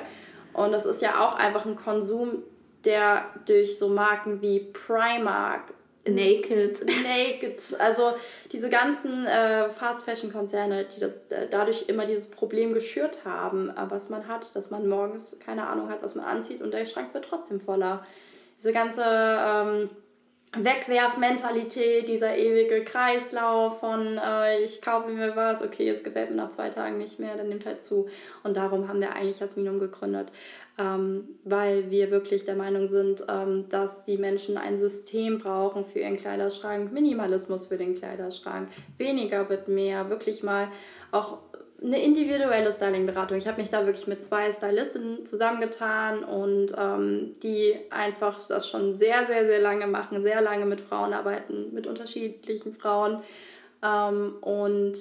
[0.54, 2.42] Und das ist ja auch einfach ein Konsum,
[2.84, 5.62] der durch so Marken wie Primark,
[6.06, 6.84] Naked.
[7.04, 7.62] Naked.
[7.78, 8.14] Also
[8.50, 13.70] diese ganzen äh, Fast Fashion Konzerne, die das äh, dadurch immer dieses Problem geschürt haben,
[13.70, 16.86] äh, was man hat, dass man morgens keine Ahnung hat, was man anzieht und der
[16.86, 18.04] Schrank wird trotzdem voller.
[18.58, 19.90] Diese ganze ähm,
[20.56, 26.50] Wegwerfmentalität, dieser ewige Kreislauf von äh, ich kaufe mir was, okay, es gefällt mir nach
[26.50, 28.08] zwei Tagen nicht mehr, dann nimmt halt zu.
[28.42, 30.28] Und darum haben wir eigentlich das Minum gegründet
[30.78, 36.00] ähm, weil wir wirklich der Meinung sind, ähm, dass die Menschen ein System brauchen für
[36.00, 40.68] ihren Kleiderschrank, Minimalismus für den Kleiderschrank, weniger wird mehr, wirklich mal
[41.10, 41.38] auch
[41.82, 43.38] eine individuelle Styling-Beratung.
[43.38, 48.96] Ich habe mich da wirklich mit zwei Stylistinnen zusammengetan und ähm, die einfach das schon
[48.96, 53.22] sehr, sehr, sehr lange machen, sehr lange mit Frauen arbeiten, mit unterschiedlichen Frauen.
[53.82, 54.94] Ähm, und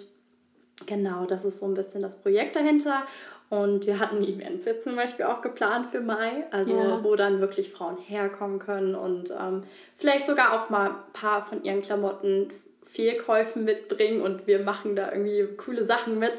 [0.88, 3.03] genau, das ist so ein bisschen das Projekt dahinter.
[3.51, 7.03] Und wir hatten Events jetzt zum Beispiel auch geplant für Mai, also ja.
[7.03, 9.63] wo dann wirklich Frauen herkommen können und ähm,
[9.97, 12.49] vielleicht sogar auch mal ein paar von ihren Klamotten
[12.93, 16.31] Fehlkäufen mitbringen und wir machen da irgendwie coole Sachen mit.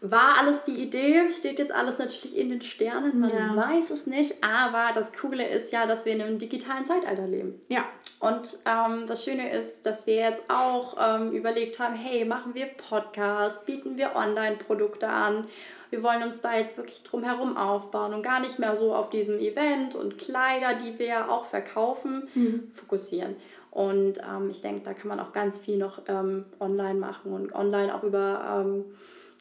[0.00, 3.54] War alles die Idee, steht jetzt alles natürlich in den Sternen, man ja.
[3.54, 7.60] weiß es nicht, aber das Coole ist ja, dass wir in einem digitalen Zeitalter leben.
[7.68, 7.84] Ja.
[8.18, 12.66] Und ähm, das Schöne ist, dass wir jetzt auch ähm, überlegt haben, hey, machen wir
[12.66, 15.46] Podcasts, bieten wir Online-Produkte an
[15.92, 19.10] wir wollen uns da jetzt wirklich drum herum aufbauen und gar nicht mehr so auf
[19.10, 22.72] diesem Event und Kleider, die wir auch verkaufen, mhm.
[22.74, 23.36] fokussieren.
[23.70, 27.54] Und ähm, ich denke, da kann man auch ganz viel noch ähm, online machen und
[27.54, 28.86] online auch über, ähm,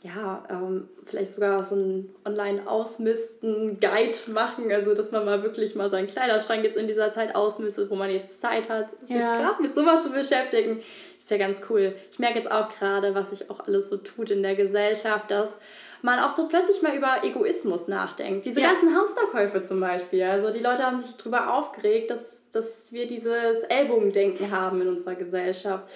[0.03, 4.69] ja, ähm, vielleicht sogar so einen Online-Ausmisten-Guide machen.
[4.73, 8.11] Also, dass man mal wirklich mal seinen Kleiderschrank jetzt in dieser Zeit ausmistet, wo man
[8.11, 10.81] jetzt Zeit hat, sich gerade mit sowas zu beschäftigen.
[11.17, 11.95] Ist ja ganz cool.
[12.11, 15.57] Ich merke jetzt auch gerade, was sich auch alles so tut in der Gesellschaft, dass
[16.01, 18.45] man auch so plötzlich mal über Egoismus nachdenkt.
[18.45, 18.71] Diese ja.
[18.71, 20.23] ganzen Hamsterkäufe zum Beispiel.
[20.23, 25.15] Also die Leute haben sich darüber aufgeregt, dass, dass wir dieses Ellbogendenken haben in unserer
[25.15, 25.87] Gesellschaft.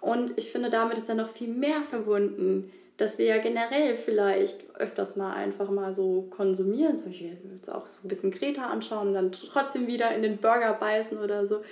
[0.00, 4.62] Und ich finde, damit ist dann noch viel mehr verbunden, dass wir ja generell vielleicht
[4.76, 6.98] öfters mal einfach mal so konsumieren.
[6.98, 10.36] Zum Beispiel jetzt auch so ein bisschen Greta anschauen und dann trotzdem wieder in den
[10.36, 11.62] Burger beißen oder so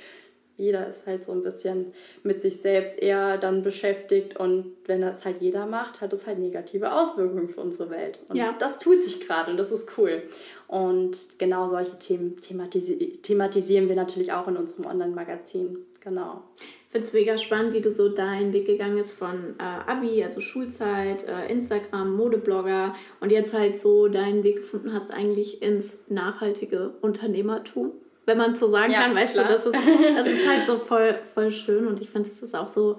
[0.56, 5.24] jeder ist halt so ein bisschen mit sich selbst eher dann beschäftigt und wenn das
[5.24, 8.18] halt jeder macht, hat es halt negative Auswirkungen für unsere Welt.
[8.28, 8.54] Und ja.
[8.58, 10.22] das tut sich gerade und das ist cool.
[10.68, 15.78] Und genau solche Themen thematisi thematisieren wir natürlich auch in unserem Online-Magazin.
[16.00, 16.42] Genau.
[16.56, 20.22] Ich finde es mega spannend, wie du so deinen Weg gegangen bist von äh, Abi,
[20.22, 25.96] also Schulzeit, äh, Instagram, Modeblogger und jetzt halt so deinen Weg gefunden hast eigentlich ins
[26.08, 27.92] nachhaltige Unternehmertum
[28.26, 29.46] wenn man es so sagen ja, kann, weißt klar.
[29.46, 29.74] du, das ist,
[30.16, 32.98] das ist halt so voll, voll schön und ich finde, das ist auch so,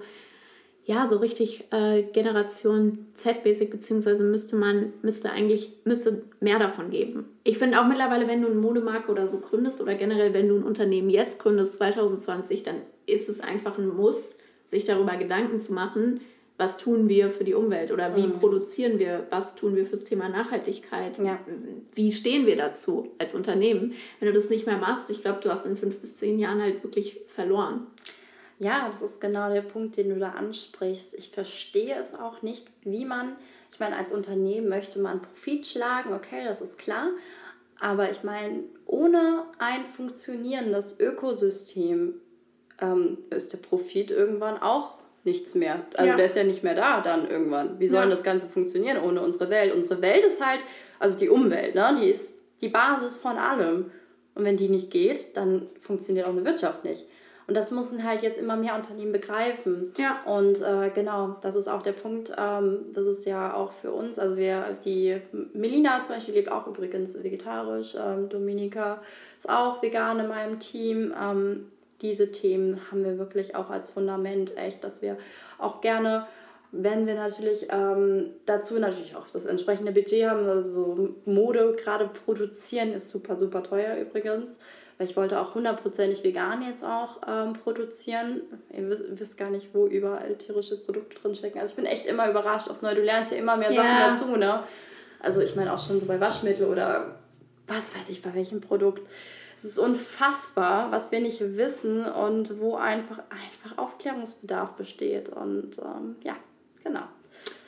[0.86, 7.24] ja, so richtig äh, Generation Z-basic, beziehungsweise müsste man, müsste eigentlich, müsste mehr davon geben.
[7.42, 10.56] Ich finde auch mittlerweile, wenn du eine Modemarke oder so gründest oder generell, wenn du
[10.56, 14.34] ein Unternehmen jetzt gründest, 2020, dann ist es einfach ein Muss,
[14.70, 16.20] sich darüber Gedanken zu machen,
[16.56, 18.38] was tun wir für die Umwelt oder wie mhm.
[18.38, 21.38] produzieren wir, was tun wir fürs Thema Nachhaltigkeit, ja.
[21.94, 23.94] wie stehen wir dazu als Unternehmen.
[24.20, 26.62] Wenn du das nicht mehr machst, ich glaube, du hast in fünf bis zehn Jahren
[26.62, 27.86] halt wirklich verloren.
[28.60, 31.14] Ja, das ist genau der Punkt, den du da ansprichst.
[31.14, 33.34] Ich verstehe es auch nicht, wie man,
[33.72, 37.08] ich meine, als Unternehmen möchte man Profit schlagen, okay, das ist klar.
[37.80, 42.14] Aber ich meine, ohne ein funktionierendes Ökosystem
[42.80, 45.80] ähm, ist der Profit irgendwann auch nichts mehr.
[45.94, 46.16] Also ja.
[46.16, 47.78] der ist ja nicht mehr da dann irgendwann.
[47.80, 48.10] Wie soll ja.
[48.10, 49.74] das Ganze funktionieren ohne unsere Welt?
[49.74, 50.60] Unsere Welt ist halt,
[50.98, 51.96] also die Umwelt, ne?
[52.00, 53.90] die ist die Basis von allem.
[54.34, 57.06] Und wenn die nicht geht, dann funktioniert auch eine Wirtschaft nicht.
[57.46, 59.92] Und das müssen halt jetzt immer mehr Unternehmen begreifen.
[59.98, 60.22] Ja.
[60.24, 62.32] Und äh, genau, das ist auch der Punkt.
[62.38, 65.20] Ähm, das ist ja auch für uns, also wir, die
[65.52, 67.96] Melina zum Beispiel lebt auch übrigens vegetarisch.
[68.00, 69.02] Ähm, Dominika
[69.36, 71.14] ist auch vegan in meinem Team.
[71.20, 71.70] Ähm,
[72.04, 75.16] diese Themen haben wir wirklich auch als Fundament echt, dass wir
[75.58, 76.26] auch gerne,
[76.70, 82.92] wenn wir natürlich ähm, dazu natürlich auch das entsprechende Budget haben, also Mode gerade produzieren
[82.92, 84.50] ist super, super teuer übrigens,
[84.98, 88.42] weil ich wollte auch hundertprozentig vegan jetzt auch ähm, produzieren.
[88.70, 91.58] Ihr wisst gar nicht, wo überall tierische Produkte drin stecken.
[91.58, 92.96] Also ich bin echt immer überrascht aufs Neue.
[92.96, 93.82] Du lernst ja immer mehr ja.
[93.82, 94.62] Sachen dazu, ne?
[95.20, 97.16] Also ich meine auch schon so bei Waschmittel oder
[97.66, 99.00] was weiß ich bei welchem Produkt.
[99.64, 105.30] Es ist unfassbar, was wir nicht wissen und wo einfach, einfach Aufklärungsbedarf besteht.
[105.30, 106.36] Und ähm, ja,
[106.82, 107.04] genau.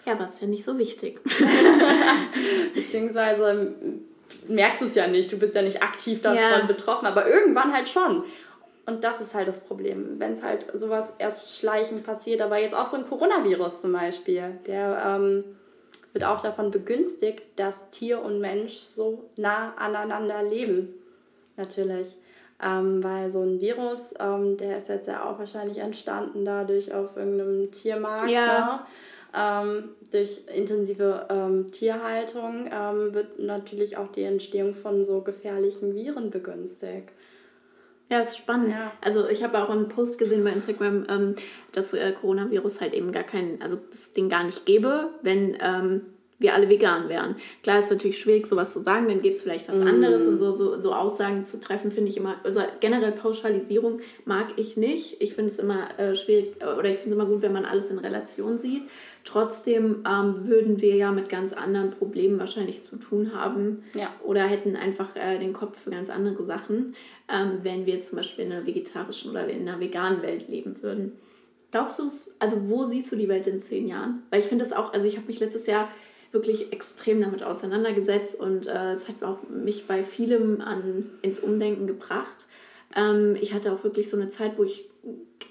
[0.04, 1.20] Ja, aber ist ja nicht so wichtig.
[2.74, 3.74] Beziehungsweise
[4.46, 6.66] merkst du es ja nicht, du bist ja nicht aktiv davon ja.
[6.66, 8.24] betroffen, aber irgendwann halt schon.
[8.84, 12.42] Und das ist halt das Problem, wenn es halt sowas erst schleichend passiert.
[12.42, 15.44] Aber jetzt auch so ein Coronavirus zum Beispiel, der ähm,
[16.12, 20.92] wird auch davon begünstigt, dass Tier und Mensch so nah aneinander leben.
[21.56, 22.16] Natürlich.
[22.62, 27.16] Ähm, weil so ein Virus, ähm, der ist jetzt ja auch wahrscheinlich entstanden dadurch auf
[27.16, 28.30] irgendeinem Tiermarkt.
[28.30, 28.66] Ja.
[28.66, 28.80] Ne?
[29.38, 36.30] Ähm, durch intensive ähm, Tierhaltung ähm, wird natürlich auch die Entstehung von so gefährlichen Viren
[36.30, 37.10] begünstigt.
[38.08, 38.72] Ja, ist spannend.
[38.72, 38.92] Ja.
[39.02, 41.34] Also ich habe auch einen Post gesehen bei Instagram, ähm,
[41.72, 46.02] dass äh, Coronavirus halt eben gar kein, also das Ding gar nicht gäbe, wenn ähm,
[46.38, 47.36] wir alle vegan wären.
[47.62, 49.86] Klar ist natürlich schwierig, sowas zu sagen, dann gibt es vielleicht was mm.
[49.86, 54.48] anderes und so, so, so Aussagen zu treffen, finde ich immer, also generell Pauschalisierung mag
[54.56, 55.20] ich nicht.
[55.22, 57.64] Ich finde es immer äh, schwierig äh, oder ich finde es immer gut, wenn man
[57.64, 58.82] alles in Relation sieht.
[59.24, 64.14] Trotzdem ähm, würden wir ja mit ganz anderen Problemen wahrscheinlich zu tun haben ja.
[64.22, 66.94] oder hätten einfach äh, den Kopf für ganz andere Sachen,
[67.32, 71.12] ähm, wenn wir zum Beispiel in einer vegetarischen oder in einer veganen Welt leben würden.
[71.72, 74.22] Glaubst du es, also wo siehst du die Welt in zehn Jahren?
[74.30, 75.88] Weil ich finde das auch, also ich habe mich letztes Jahr
[76.36, 81.86] wirklich extrem damit auseinandergesetzt und äh, es hat auch mich bei vielem an, ins Umdenken
[81.86, 82.44] gebracht.
[82.94, 84.88] Ähm, ich hatte auch wirklich so eine Zeit, wo ich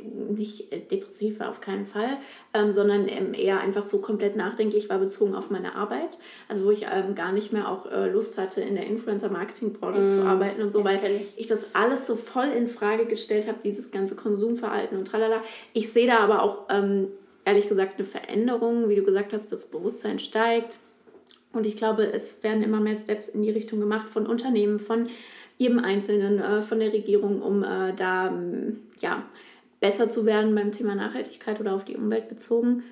[0.04, 2.18] nicht depressiv war auf keinen Fall,
[2.54, 6.10] ähm, sondern ähm, eher einfach so komplett nachdenklich war bezogen auf meine Arbeit.
[6.50, 10.10] Also wo ich ähm, gar nicht mehr auch äh, Lust hatte, in der Influencer-Marketing-Branche mm,
[10.10, 11.38] zu arbeiten und so, weil ich.
[11.38, 11.48] ich.
[11.48, 15.42] das alles so voll in Frage gestellt habe, dieses ganze Konsumverhalten und tralala.
[15.74, 17.08] Ich sehe da aber auch ähm,
[17.46, 20.78] ehrlich gesagt eine Veränderung, wie du gesagt hast, das Bewusstsein steigt.
[21.54, 25.08] Und ich glaube, es werden immer mehr Steps in die Richtung gemacht von Unternehmen, von
[25.58, 28.38] jedem Einzelnen, äh, von der Regierung, um äh, da
[29.00, 29.24] ja,
[29.80, 32.84] besser zu werden beim Thema Nachhaltigkeit oder auf die Umwelt bezogen.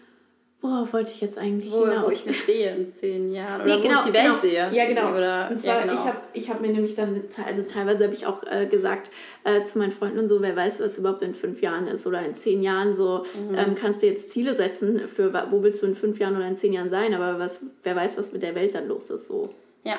[0.64, 2.06] Worauf wollte ich jetzt eigentlich wo, hinaus?
[2.06, 4.40] Wo ich mich sehe in zehn Jahren oder nee, genau, wo ich die Welt genau.
[4.40, 4.70] sehe.
[4.72, 5.14] Ja, genau.
[5.14, 5.94] Oder, und zwar, ja, genau.
[5.94, 9.10] ich habe ich hab mir nämlich dann, also teilweise habe ich auch äh, gesagt
[9.44, 12.26] äh, zu meinen Freunden und so, wer weiß, was überhaupt in fünf Jahren ist oder
[12.26, 13.56] in zehn Jahren so, mhm.
[13.58, 16.56] ähm, kannst du jetzt Ziele setzen für, wo willst du in fünf Jahren oder in
[16.56, 19.54] zehn Jahren sein, aber was, wer weiß, was mit der Welt dann los ist so.
[19.84, 19.98] Ja,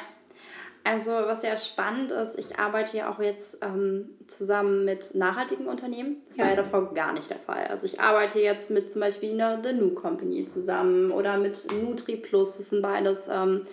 [0.85, 6.17] also was ja spannend ist, ich arbeite ja auch jetzt ähm, zusammen mit nachhaltigen Unternehmen.
[6.29, 6.45] Das ja.
[6.45, 7.67] war ja davor gar nicht der Fall.
[7.69, 12.17] Also ich arbeite jetzt mit zum Beispiel einer The New Company zusammen oder mit Nutri
[12.17, 12.59] Plus.
[12.59, 13.67] Das sind beides ähm,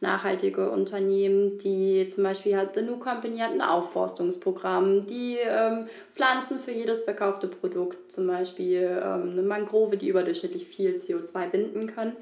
[0.00, 6.60] nachhaltige Unternehmen, die zum Beispiel hat The New Company hat ein Aufforstungsprogramm, die ähm, Pflanzen
[6.60, 12.14] für jedes verkaufte Produkt, zum Beispiel ähm, eine Mangrove, die überdurchschnittlich viel CO2 binden können.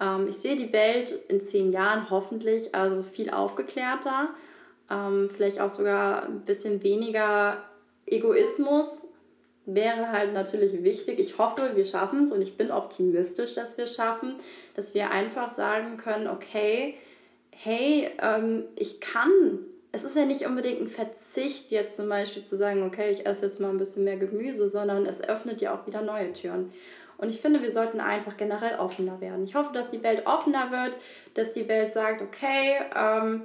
[0.00, 4.30] Ähm, ich sehe die Welt in zehn Jahren hoffentlich also viel aufgeklärter,
[4.90, 7.62] ähm, vielleicht auch sogar ein bisschen weniger
[8.06, 9.06] Egoismus
[9.66, 11.18] wäre halt natürlich wichtig.
[11.18, 14.34] Ich hoffe, wir schaffen es und ich bin optimistisch, dass wir es schaffen,
[14.76, 16.94] dass wir einfach sagen können, okay,
[17.50, 19.30] hey, ähm, ich kann,
[19.92, 23.46] es ist ja nicht unbedingt ein Verzicht jetzt zum Beispiel zu sagen, okay, ich esse
[23.46, 26.72] jetzt mal ein bisschen mehr Gemüse, sondern es öffnet ja auch wieder neue Türen.
[27.18, 29.44] Und ich finde, wir sollten einfach generell offener werden.
[29.44, 30.96] Ich hoffe, dass die Welt offener wird,
[31.34, 33.42] dass die Welt sagt, okay, ähm,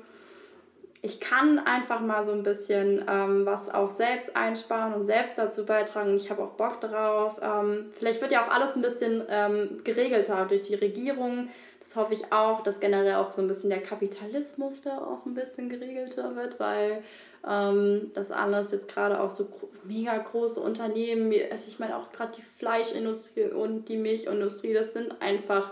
[1.01, 5.65] ich kann einfach mal so ein bisschen ähm, was auch selbst einsparen und selbst dazu
[5.65, 6.17] beitragen.
[6.17, 7.39] Ich habe auch Bock drauf.
[7.41, 11.49] Ähm, vielleicht wird ja auch alles ein bisschen ähm, geregelter durch die Regierung.
[11.89, 15.33] Das hoffe ich auch, dass generell auch so ein bisschen der Kapitalismus da auch ein
[15.33, 17.01] bisschen geregelter wird, weil
[17.47, 19.47] ähm, das alles jetzt gerade auch so
[19.85, 25.19] mega große Unternehmen, also ich meine auch gerade die Fleischindustrie und die Milchindustrie, das sind
[25.19, 25.71] einfach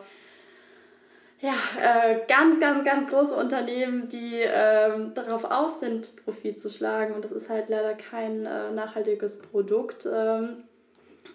[1.39, 7.13] ja, äh, ganz, ganz, ganz große Unternehmen, die ähm, darauf aus sind, Profit zu schlagen.
[7.13, 10.09] Und das ist halt leider kein äh, nachhaltiges Produkt.
[10.11, 10.63] Ähm,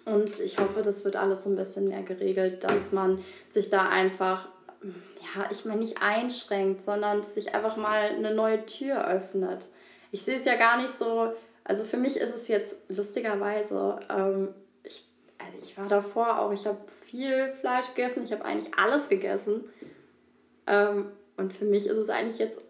[0.03, 3.87] und ich hoffe, das wird alles so ein bisschen mehr geregelt, dass man sich da
[3.87, 4.49] einfach,
[4.83, 9.63] ja, ich meine nicht einschränkt, sondern sich einfach mal eine neue Tür öffnet
[10.13, 14.49] ich sehe es ja gar nicht so, also für mich ist es jetzt lustigerweise, ähm,
[14.83, 15.05] ich,
[15.39, 19.63] also ich war davor auch, ich habe viel Fleisch gegessen, ich habe eigentlich alles gegessen.
[20.67, 22.61] Ähm, und für mich ist es eigentlich jetzt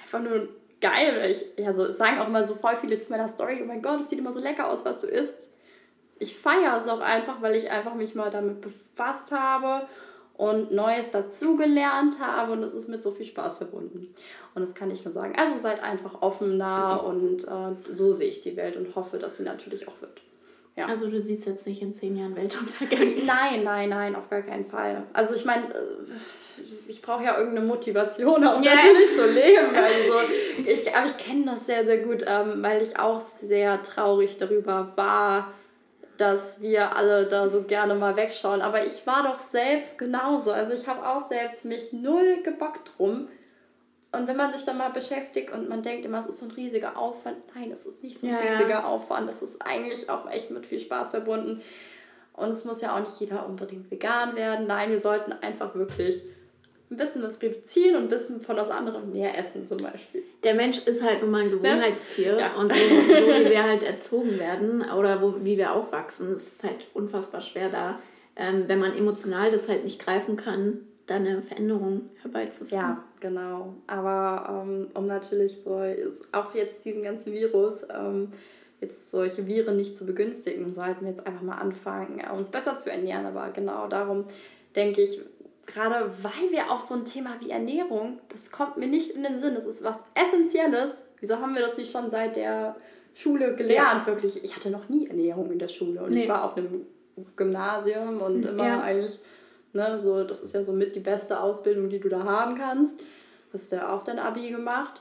[0.00, 0.48] einfach nur
[0.80, 1.28] geil.
[1.28, 3.82] Ich, ja, so, es sagen auch immer so voll viele zu meiner Story, oh mein
[3.82, 5.50] Gott, es sieht immer so lecker aus, was du isst.
[6.20, 9.88] Ich feiere es auch einfach, weil ich einfach mich mal damit befasst habe
[10.36, 14.14] und Neues dazugelernt habe und es ist mit so viel Spaß verbunden.
[14.54, 15.34] Und das kann ich nur sagen.
[15.36, 19.44] Also seid einfach offener und äh, so sehe ich die Welt und hoffe, dass sie
[19.44, 20.20] natürlich auch wird.
[20.76, 20.86] Ja.
[20.86, 23.24] Also du siehst jetzt nicht in zehn Jahren Weltuntergang.
[23.26, 25.02] Nein, nein, nein, auf gar keinen Fall.
[25.12, 28.74] Also ich meine, äh, ich brauche ja irgendeine Motivation, um yeah.
[28.74, 29.74] natürlich zu leben.
[29.74, 34.38] Also ich, aber ich kenne das sehr, sehr gut, ähm, weil ich auch sehr traurig
[34.38, 35.52] darüber war,
[36.18, 38.62] dass wir alle da so gerne mal wegschauen.
[38.62, 40.52] Aber ich war doch selbst genauso.
[40.52, 43.28] Also ich habe auch selbst mich null gebockt drum.
[44.12, 46.52] Und wenn man sich dann mal beschäftigt und man denkt immer, es ist so ein
[46.52, 47.38] riesiger Aufwand.
[47.54, 48.84] Nein, es ist nicht so ein ja, riesiger ja.
[48.84, 49.30] Aufwand.
[49.30, 51.62] Es ist eigentlich auch echt mit viel Spaß verbunden.
[52.34, 54.66] Und es muss ja auch nicht jeder unbedingt vegan werden.
[54.66, 56.22] Nein, wir sollten einfach wirklich
[56.92, 60.22] ein bisschen was reduzieren und ein bisschen von das andere mehr essen zum Beispiel.
[60.44, 61.56] Der Mensch ist halt nun mal ein ne?
[61.56, 62.54] Gewohnheitstier ja.
[62.54, 66.62] und so, so, wie wir halt erzogen werden oder wo, wie wir aufwachsen, ist es
[66.62, 67.98] halt unfassbar schwer da,
[68.36, 72.82] ähm, wenn man emotional das halt nicht greifen kann, da eine Veränderung herbeizuführen.
[72.82, 73.74] Ja, genau.
[73.86, 75.82] Aber ähm, um natürlich so,
[76.32, 78.28] auch jetzt diesen ganzen Virus, ähm,
[78.80, 82.90] jetzt solche Viren nicht zu begünstigen, sollten wir jetzt einfach mal anfangen, uns besser zu
[82.90, 83.26] ernähren.
[83.26, 84.24] Aber genau darum
[84.74, 85.20] denke ich,
[85.66, 89.40] gerade weil wir auch so ein Thema wie Ernährung, das kommt mir nicht in den
[89.40, 91.02] Sinn, das ist was Essentielles.
[91.20, 92.76] Wieso haben wir das nicht schon seit der
[93.14, 94.06] Schule gelernt, ja.
[94.06, 94.42] wirklich?
[94.42, 96.24] Ich hatte noch nie Ernährung in der Schule und nee.
[96.24, 96.86] ich war auf einem
[97.36, 98.80] Gymnasium und immer ja.
[98.80, 99.18] eigentlich
[99.74, 103.00] Ne, so, das ist ja so mit die beste Ausbildung, die du da haben kannst.
[103.52, 105.00] Hast du ja auch dein Abi gemacht.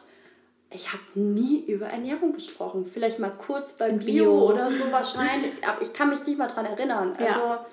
[0.69, 2.85] Ich habe nie über Ernährung gesprochen.
[2.85, 4.49] Vielleicht mal kurz bei Bio, Bio.
[4.49, 5.51] oder so wahrscheinlich.
[5.67, 7.15] Aber ich kann mich nicht mal dran erinnern.
[7.17, 7.65] Also, ja.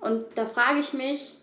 [0.00, 1.36] Und da frage ich mich,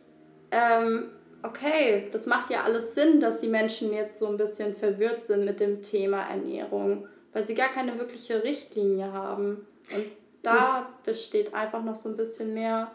[0.52, 1.10] ähm,
[1.44, 5.46] okay, das macht ja alles Sinn, dass die Menschen jetzt so ein bisschen verwirrt sind
[5.46, 9.66] mit dem Thema Ernährung, weil sie gar keine wirkliche Richtlinie haben.
[9.94, 10.06] Und
[10.44, 12.92] da besteht einfach noch so ein bisschen mehr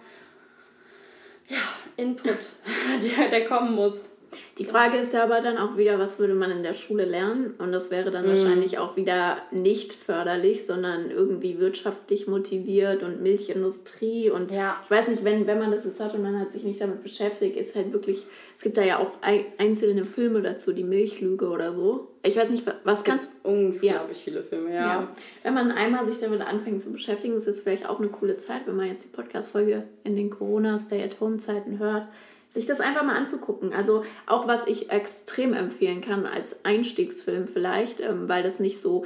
[1.48, 1.58] ja,
[1.96, 2.38] Input,
[3.18, 4.11] der, der kommen muss.
[4.58, 7.54] Die Frage ist ja aber dann auch wieder, was würde man in der Schule lernen?
[7.56, 8.28] Und das wäre dann mm.
[8.28, 14.30] wahrscheinlich auch wieder nicht förderlich, sondern irgendwie wirtschaftlich motiviert und Milchindustrie.
[14.30, 14.76] Und ja.
[14.84, 17.02] ich weiß nicht, wenn, wenn man das jetzt hat und man hat sich nicht damit
[17.02, 19.12] beschäftigt, ist halt wirklich, es gibt da ja auch
[19.56, 22.08] einzelne Filme dazu, die Milchlüge oder so.
[22.22, 23.48] Ich weiß nicht, was kannst du.
[23.48, 24.22] Unglaublich ja.
[24.24, 24.80] viele Filme, ja.
[24.80, 25.08] ja.
[25.42, 28.66] Wenn man einmal sich damit anfängt zu beschäftigen, ist es vielleicht auch eine coole Zeit,
[28.66, 32.06] wenn man jetzt die Podcast-Folge in den Corona-Stay-at-Home-Zeiten hört
[32.52, 33.72] sich das einfach mal anzugucken.
[33.72, 39.04] Also auch was ich extrem empfehlen kann als Einstiegsfilm vielleicht, ähm, weil das nicht so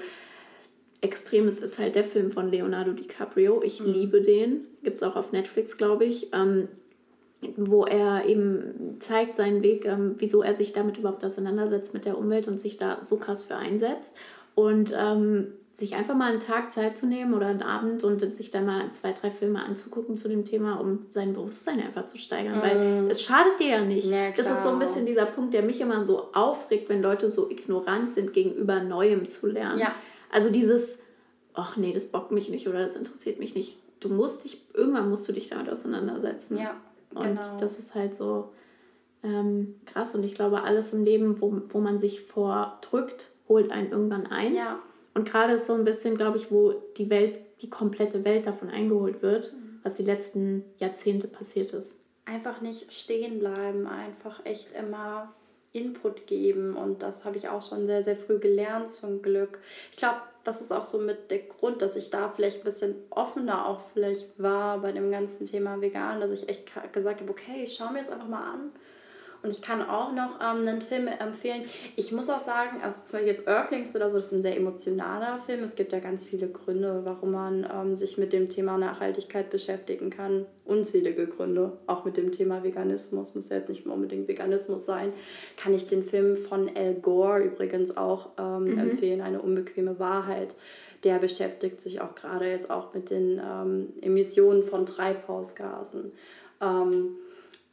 [1.00, 3.62] extrem ist, ist halt der Film von Leonardo DiCaprio.
[3.62, 3.92] Ich mhm.
[3.92, 4.66] liebe den.
[4.82, 6.32] Gibt es auch auf Netflix, glaube ich.
[6.32, 6.68] Ähm,
[7.56, 12.18] wo er eben zeigt seinen Weg, ähm, wieso er sich damit überhaupt auseinandersetzt mit der
[12.18, 14.16] Umwelt und sich da so krass für einsetzt.
[14.54, 18.50] Und ähm, sich einfach mal einen Tag Zeit zu nehmen oder einen Abend und sich
[18.50, 22.58] dann mal zwei, drei Filme anzugucken zu dem Thema, um sein Bewusstsein einfach zu steigern.
[22.58, 22.62] Mm.
[22.62, 24.06] Weil es schadet dir ja nicht.
[24.06, 27.30] Ja, das ist so ein bisschen dieser Punkt, der mich immer so aufregt, wenn Leute
[27.30, 29.78] so ignorant sind gegenüber Neuem zu lernen.
[29.78, 29.94] Ja.
[30.32, 30.98] Also dieses,
[31.52, 33.76] ach nee, das bockt mich nicht oder das interessiert mich nicht.
[34.00, 36.56] Du musst dich, irgendwann musst du dich damit auseinandersetzen.
[36.56, 36.74] Ja,
[37.10, 37.22] genau.
[37.22, 38.50] Und das ist halt so
[39.22, 40.14] ähm, krass.
[40.14, 44.54] Und ich glaube, alles im Leben, wo, wo man sich vordrückt, holt einen irgendwann ein.
[44.54, 44.78] Ja.
[45.16, 48.68] Und gerade ist so ein bisschen, glaube ich, wo die Welt, die komplette Welt davon
[48.68, 49.80] eingeholt wird, mhm.
[49.82, 51.98] was die letzten Jahrzehnte passiert ist.
[52.26, 55.32] Einfach nicht stehen bleiben, einfach echt immer
[55.72, 56.76] Input geben.
[56.76, 59.58] Und das habe ich auch schon sehr, sehr früh gelernt, zum Glück.
[59.90, 62.96] Ich glaube, das ist auch so mit der Grund, dass ich da vielleicht ein bisschen
[63.08, 67.62] offener auch vielleicht war bei dem ganzen Thema vegan, dass ich echt gesagt habe, okay,
[67.64, 68.70] ich schaue mir das einfach mal an
[69.46, 71.62] und ich kann auch noch ähm, einen Film empfehlen.
[71.94, 74.56] Ich muss auch sagen, also zum Beispiel jetzt Earthlings oder so, das ist ein sehr
[74.56, 75.62] emotionaler Film.
[75.62, 80.10] Es gibt ja ganz viele Gründe, warum man ähm, sich mit dem Thema Nachhaltigkeit beschäftigen
[80.10, 80.46] kann.
[80.64, 81.72] Unzählige Gründe.
[81.86, 83.34] Auch mit dem Thema Veganismus.
[83.36, 85.12] Muss ja jetzt nicht unbedingt Veganismus sein.
[85.56, 88.78] Kann ich den Film von Al Gore übrigens auch ähm, mhm.
[88.78, 89.20] empfehlen.
[89.20, 90.54] Eine unbequeme Wahrheit
[91.04, 96.10] der beschäftigt sich auch gerade jetzt auch mit den ähm, Emissionen von Treibhausgasen.
[96.60, 97.16] Ähm,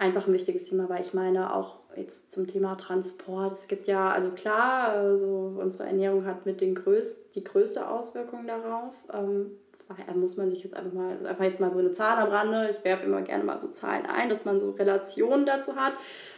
[0.04, 4.12] einfach ein wichtiges Thema, weil ich meine, auch jetzt zum Thema Transport, es gibt ja,
[4.12, 8.94] also klar, also unsere Ernährung hat mit den größt, die größte Auswirkung darauf.
[9.14, 9.52] Ähm,
[9.88, 12.30] daher muss man sich jetzt einfach mal, also einfach jetzt mal so eine Zahl am
[12.30, 15.94] Rande, ich werfe immer gerne mal so Zahlen ein, dass man so Relationen dazu hat.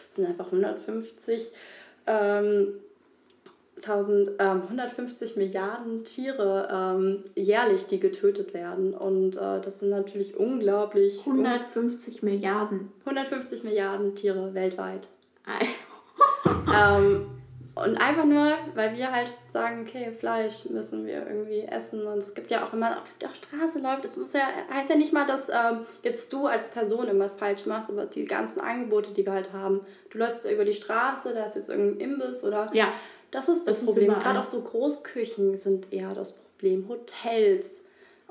[0.08, 1.52] Das sind einfach 150
[2.06, 2.80] ähm, 1000, ähm,
[3.84, 8.94] 150 Milliarden Tiere ähm, jährlich, die getötet werden.
[8.94, 11.20] Und äh, das sind natürlich unglaublich.
[11.20, 12.92] 150 un Milliarden.
[13.06, 15.08] 150 Milliarden Tiere weltweit.
[16.74, 17.28] ähm,
[17.76, 22.08] Und einfach nur, weil wir halt sagen, okay, Fleisch müssen wir irgendwie essen.
[22.08, 24.96] Und es gibt ja auch, wenn man auf der Straße läuft, muss ja, heißt ja
[24.96, 29.12] nicht mal, dass ähm, jetzt du als Person irgendwas falsch machst, aber die ganzen Angebote,
[29.12, 29.82] die wir halt haben.
[30.10, 32.70] Du läufst über die Straße, da ist jetzt irgendein Imbiss oder.
[32.74, 32.94] Ja.
[33.36, 34.06] Das ist das, Das ist Problem.
[34.08, 34.22] überall.
[34.24, 36.88] Gerade auch so Großküchen sind eher das Problem.
[36.88, 37.68] Hotels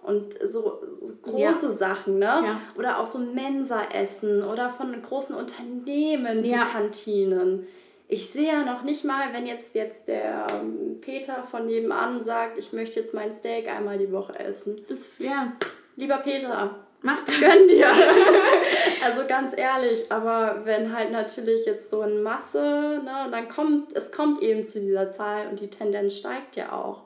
[0.03, 1.73] und so, so große Ja.
[1.73, 2.25] Sachen, ne?
[2.25, 2.61] Ja.
[2.77, 6.65] Oder auch so Mensa-Essen oder von großen Unternehmen, die Ja.
[6.67, 7.67] Kantinen.
[8.09, 12.59] Ich sehe ja noch nicht mal, wenn jetzt, jetzt der ähm, Peter von nebenan sagt,
[12.59, 14.85] ich möchte jetzt mein Steak einmal die Woche essen.
[14.89, 15.53] Das, ja,
[15.97, 16.75] Lieber Peter,
[17.05, 17.89] macht gönn dir.
[19.05, 23.95] also ganz ehrlich, aber wenn halt natürlich jetzt so in Masse, ne, und dann kommt,
[23.97, 27.03] es kommt eben zu dieser Zahl und die Tendenz steigt ja auch.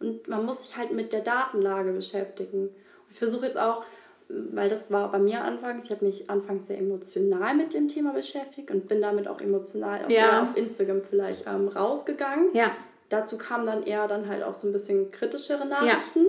[0.00, 2.70] Und man muss sich halt mit der Datenlage beschäftigen.
[3.10, 3.84] Ich versuche jetzt auch,
[4.28, 8.12] weil das war bei mir anfangs, ich habe mich anfangs sehr emotional mit dem Thema
[8.12, 10.42] beschäftigt und bin damit auch emotional auch Ja.
[10.42, 12.48] auf Instagram vielleicht ähm, rausgegangen.
[12.54, 12.70] Ja,
[13.10, 16.26] Dazu kamen dann eher dann halt auch so ein bisschen kritischere Nachrichten.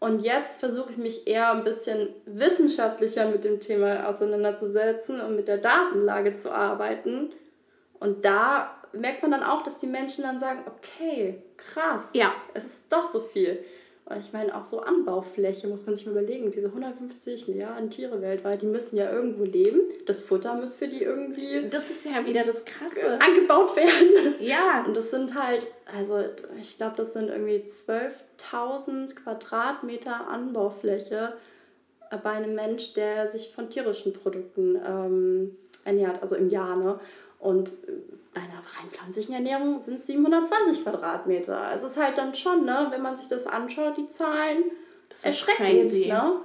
[0.00, 5.46] Und jetzt versuche ich mich eher ein bisschen wissenschaftlicher mit dem Thema auseinanderzusetzen und mit
[5.46, 7.32] der Datenlage zu arbeiten.
[7.98, 12.32] Und da merkt man dann auch, dass die Menschen dann sagen, okay, krass, Ja.
[12.54, 13.62] es ist doch so viel.
[14.18, 16.50] Ich meine, auch so Anbaufläche muss man sich mal überlegen.
[16.50, 19.80] Diese 150 Milliarden Tiere weltweit, die müssen ja irgendwo leben.
[20.06, 23.20] Das Futter muss für die irgendwie das ist ja wieder das Krasse.
[23.20, 24.34] angebaut werden.
[24.40, 26.24] Ja, Und das sind halt, also
[26.60, 31.34] ich glaube, das sind irgendwie 12.000 Quadratmeter Anbaufläche
[32.10, 36.76] bei einem Mensch, der sich von tierischen Produkten ähm, ernährt, also im Jahr.
[36.76, 36.98] Ne?
[37.38, 37.92] Und äh,
[38.34, 41.72] einer rein pflanzlichen Ernährung sind es 720 Quadratmeter.
[41.74, 44.64] Es ist halt dann schon, ne, wenn man sich das anschaut, die Zahlen
[45.22, 45.66] erschreckend.
[45.90, 46.06] crazy.
[46.06, 46.36] Ne?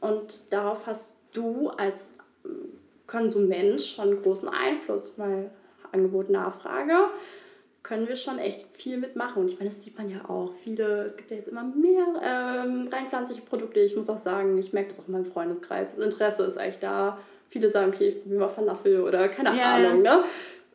[0.00, 5.50] Und darauf hast du als ähm, Konsument schon großen Einfluss, weil
[5.92, 6.94] Angebot, Nachfrage
[7.84, 9.42] können wir schon echt viel mitmachen.
[9.42, 10.54] Und ich meine, das sieht man ja auch.
[10.64, 13.80] Viele, es gibt ja jetzt immer mehr ähm, rein pflanzliche Produkte.
[13.80, 15.94] Ich muss auch sagen, ich merke das auch in meinem Freundeskreis.
[15.94, 17.18] Das Interesse ist eigentlich da.
[17.50, 20.02] Viele sagen, okay, ich probiere mal Falafel oder keine Ja, Ahnung.
[20.02, 20.24] Ne?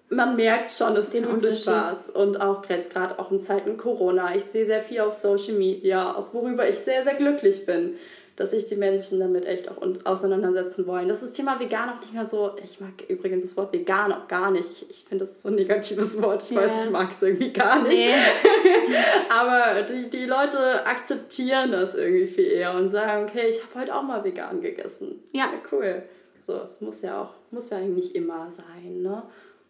[0.10, 1.62] Man merkt schon, es Den tut sich.
[1.62, 2.10] Spaß.
[2.10, 4.36] Und auch jetzt gerade auch in Zeiten Corona.
[4.36, 7.96] Ich sehe sehr viel auf Social Media, auch worüber ich sehr, sehr glücklich bin,
[8.36, 11.10] dass sich die Menschen damit echt auch auseinandersetzen wollen.
[11.10, 12.52] Das ist das Thema vegan auch nicht mehr so.
[12.64, 14.90] Ich mag übrigens das Wort vegan auch gar nicht.
[14.90, 16.42] Ich, finde das ist so ein negatives Wort.
[16.44, 16.62] Ich Ja.
[16.62, 17.94] weiß, ich mag es irgendwie gar nicht.
[18.00, 18.14] nee.
[19.30, 23.96] Aber die, die Leute akzeptieren das irgendwie viel eher und sagen, okay, ich habe heute
[23.96, 25.22] auch mal vegan gegessen.
[25.34, 25.50] Ja.
[25.72, 26.02] cool.
[26.48, 29.22] So, es muss ja auch, muss ja nicht immer sein, ne?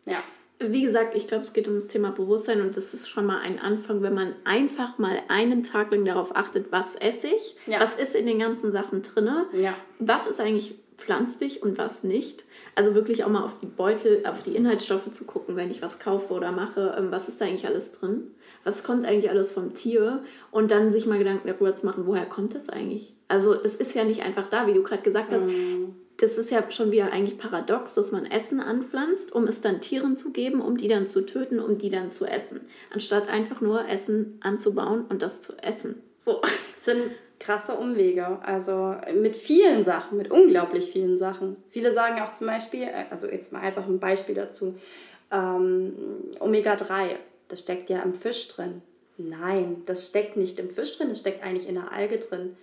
[0.10, 0.24] Ja.
[0.62, 3.40] Wie gesagt, ich glaube, es geht um das Thema Bewusstsein und das ist schon mal
[3.40, 7.80] ein Anfang, wenn man einfach mal einen Tag lang darauf achtet, was esse ich, Ja.
[7.80, 9.74] was ist in den ganzen Sachen drinne, Ja.
[10.00, 12.44] was ist eigentlich pflanzlich und was nicht.
[12.76, 15.98] Also wirklich auch mal auf die Beutel, auf die Inhaltsstoffe zu gucken, wenn ich was
[15.98, 18.32] kaufe oder mache, ähm, was ist da eigentlich alles drin?
[18.66, 20.24] Was kommt eigentlich alles vom Tier?
[20.52, 23.14] Und dann sich mal Gedanken darüber zu machen, woher kommt das eigentlich?
[23.30, 25.44] Also es ist ja nicht einfach da, wie du gerade gesagt hast.
[26.20, 30.18] Das ist ja schon wieder eigentlich paradox, dass man Essen anpflanzt, um es dann Tieren
[30.18, 32.62] zu geben, um die dann zu töten, um die dann zu essen.
[32.94, 36.02] Anstatt einfach nur Essen anzubauen und das zu essen.
[36.26, 36.42] So.
[36.84, 38.40] sind krasse Umwege.
[38.44, 41.56] Also mit vielen Sachen, mit unglaublich vielen Sachen.
[41.70, 44.78] Viele sagen auch zum Beispiel, äh, also jetzt mal einfach ein Beispiel dazu,
[45.32, 45.94] ähm,
[46.40, 47.16] Omega-3,
[47.48, 48.82] das steckt ja im Fisch drin.
[49.18, 52.56] Nein, das steckt nicht im Fisch drin, das steckt eigentlich in der Alge drin.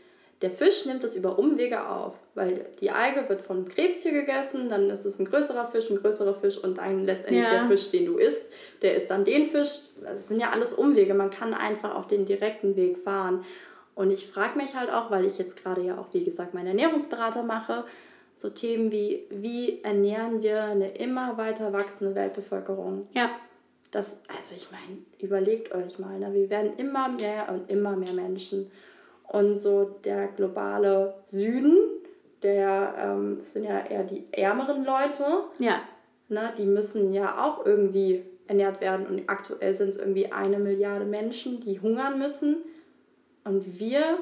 [0.42, 4.90] Der Fisch nimmt es über Umwege auf, weil die Alge wird einem Krebstier gegessen, dann
[4.90, 7.50] ist es ein größerer Fisch, ein größerer Fisch und dann letztendlich Ja.
[7.52, 9.70] der Fisch, den du isst, der isst dann den Fisch.
[10.02, 13.44] Das sind ja alles Umwege, man kann einfach auch den direkten Weg fahren.
[13.94, 16.66] Und ich frage mich halt auch, weil ich jetzt gerade ja auch, wie gesagt, meinen
[16.66, 17.84] Ernährungsberater mache,
[18.36, 23.08] so Themen wie, wie ernähren wir eine immer weiter wachsende Weltbevölkerung?
[23.14, 23.30] Ja,
[23.90, 26.34] Das, also ich meine, überlegt euch mal, ne?
[26.34, 28.70] wir werden immer mehr und immer mehr Menschen.
[29.28, 31.76] Und so der globale Süden,
[32.42, 35.24] der ähm, das sind ja eher die ärmeren Leute,
[35.58, 35.80] ja,
[36.28, 36.52] ne?
[36.56, 39.06] die müssen ja auch irgendwie ernährt werden.
[39.06, 42.56] Und aktuell sind es irgendwie eine Milliarde Menschen, die hungern müssen.
[43.44, 44.18] Und wir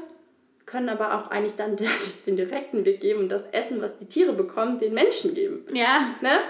[0.66, 1.90] können aber auch eigentlich dann den,
[2.26, 5.66] den direkten Weg geben und das Essen, was die Tiere bekommen, den Menschen geben.
[5.72, 6.40] ja, Ne?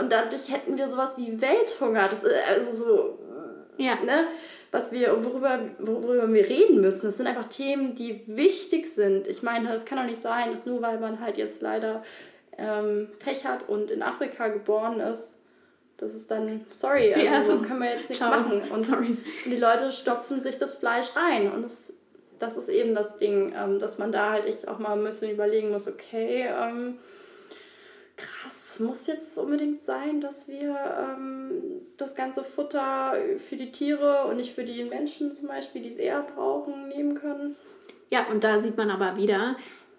[0.00, 2.08] Und dadurch hätten wir sowas wie Welthunger.
[2.08, 3.18] Das ist also so,
[3.76, 3.94] ja.
[4.04, 4.26] ne?
[4.70, 7.06] Was wir, worüber, worüber wir reden müssen.
[7.06, 9.26] Das sind einfach Themen, die wichtig sind.
[9.26, 12.04] Ich meine, es kann doch nicht sein, dass nur weil man halt jetzt leider
[12.58, 15.38] ähm, Pech hat und in Afrika geboren ist,
[15.96, 18.62] dass es dann, sorry, also Ja, so so, können wir jetzt nichts ciao, machen.
[18.70, 19.16] Und, sorry.
[19.44, 21.50] die Leute stopfen sich das Fleisch rein.
[21.50, 21.92] Und das,
[22.38, 25.30] das ist eben das Ding, ähm, dass man da halt echt auch mal ein bisschen
[25.30, 26.98] überlegen muss, okay, ähm,
[28.16, 31.62] krass, muss jetzt unbedingt sein, dass wir ähm,
[31.96, 33.14] das ganze Futter
[33.48, 37.14] für die Tiere und nicht für die Menschen zum Beispiel, die es eher brauchen, nehmen
[37.14, 37.56] können.
[38.10, 39.56] Ja, und da sieht man aber wieder,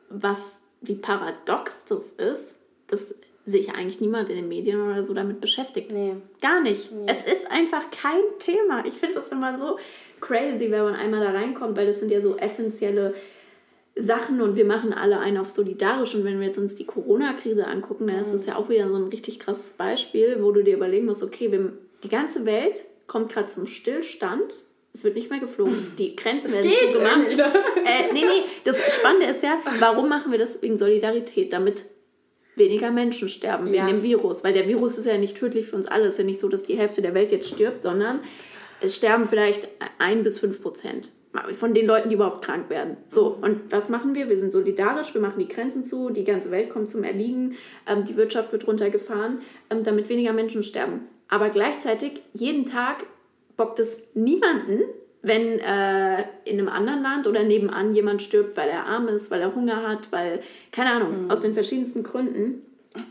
[0.10, 2.56] was, wie paradox das ist,
[2.88, 3.14] dass
[3.46, 5.92] sich eigentlich niemand in den Medien oder so damit beschäftigt.
[5.92, 6.16] Nee.
[6.42, 6.92] Gar nicht.
[6.92, 7.06] Nee.
[7.08, 8.86] Es ist einfach kein Thema.
[8.86, 9.78] Ich finde das immer so
[10.20, 13.16] crazy, wenn man einmal da reinkommt, weil das sind ja so essentielle
[14.00, 16.16] Sachen und wir machen alle einen auf solidarisch.
[16.16, 18.96] Und wenn wir jetzt uns die Corona-Krise angucken, dann ist das ja auch wieder so
[18.96, 21.74] ein richtig krasses Beispiel, wo du dir überlegen musst, okay, wir,
[22.04, 24.54] die ganze Welt kommt gerade zum Stillstand.
[24.94, 25.94] Es wird nicht mehr geflogen.
[25.98, 27.28] Die Grenzen werden zugemacht.
[27.30, 31.54] Äh, nee, nee, das Spannende ist ja, warum machen wir das wegen Solidarität?
[31.54, 31.86] Damit
[32.56, 33.88] weniger Menschen sterben wegen ja.
[33.88, 34.44] dem Virus.
[34.44, 36.06] Weil der Virus ist ja nicht tödlich für uns alle.
[36.06, 38.22] Es ist ja nicht so, dass die Hälfte der Welt jetzt stirbt, sondern
[38.82, 41.10] es sterben vielleicht ein bis fünf Prozent
[41.54, 42.98] von den Leuten, die überhaupt krank werden.
[43.08, 44.30] So, und was machen wir?
[44.30, 47.56] Wir sind solidarisch, wir machen die Grenzen zu, die ganze Welt kommt zum Erliegen,
[47.88, 51.08] ähm, die Wirtschaft wird runtergefahren, ähm, damit weniger Menschen sterben.
[51.28, 53.06] Aber gleichzeitig, jeden Tag
[53.58, 54.82] bockt es niemanden,
[55.22, 59.42] wenn äh, in einem anderen Land oder nebenan jemand stirbt, weil er arm ist, weil
[59.42, 61.32] er Hunger hat, weil, keine Ahnung, mhm.
[61.32, 62.64] aus den verschiedensten Gründen.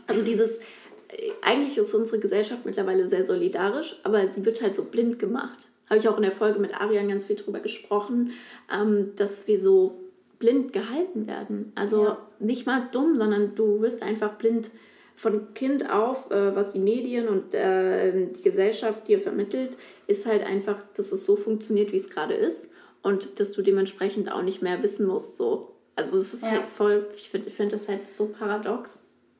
[0.07, 4.83] Also dieses, äh, eigentlich ist unsere Gesellschaft mittlerweile sehr solidarisch, aber sie wird halt so
[4.83, 8.31] blind gemacht habe ich auch in der Folge mit Arian ganz viel drüber gesprochen,
[8.73, 9.99] ähm, dass wir so
[10.37, 11.71] blind gehalten werden.
[11.75, 12.27] Also ja.
[12.39, 14.69] nicht mal dumm, sondern du wirst einfach blind
[15.15, 19.71] von Kind auf, äh, was die Medien und äh, die Gesellschaft dir vermittelt,
[20.07, 22.71] ist halt einfach, dass es so funktioniert, wie es gerade ist
[23.03, 25.35] und dass du dementsprechend auch nicht mehr wissen musst.
[25.35, 25.75] So.
[25.95, 26.51] Also es ist ja.
[26.51, 28.99] halt voll, ich finde find das halt so paradox.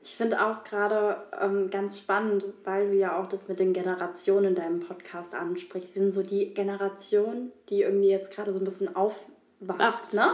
[0.10, 4.46] Ich finde auch gerade ähm, ganz spannend, weil du ja auch das mit den Generationen
[4.48, 5.94] in deinem Podcast ansprichst.
[5.94, 10.32] Wir sind so die Generation, die irgendwie jetzt gerade so ein bisschen aufwacht, ne?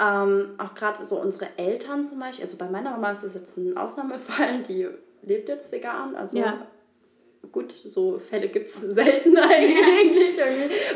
[0.00, 3.58] Ähm, auch gerade so unsere Eltern zum Beispiel, also bei meiner Mama ist das jetzt
[3.58, 4.88] ein Ausnahmefall, die
[5.20, 6.66] lebt jetzt vegan, also ja
[7.52, 10.38] gut, so Fälle gibt es selten eigentlich,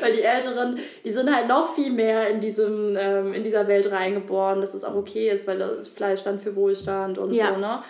[0.01, 3.90] weil die Älteren, die sind halt noch viel mehr in, diesem, ähm, in dieser Welt
[3.90, 7.55] reingeboren, dass es auch okay ist, weil das Fleisch stand für Wohlstand und ja.
[7.55, 7.82] so, ne?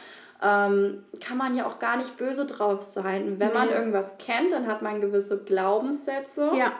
[0.42, 3.38] Ähm, kann man ja auch gar nicht böse drauf sein.
[3.38, 3.54] Wenn nee.
[3.54, 6.72] man irgendwas kennt, dann hat man gewisse Glaubenssätze ja.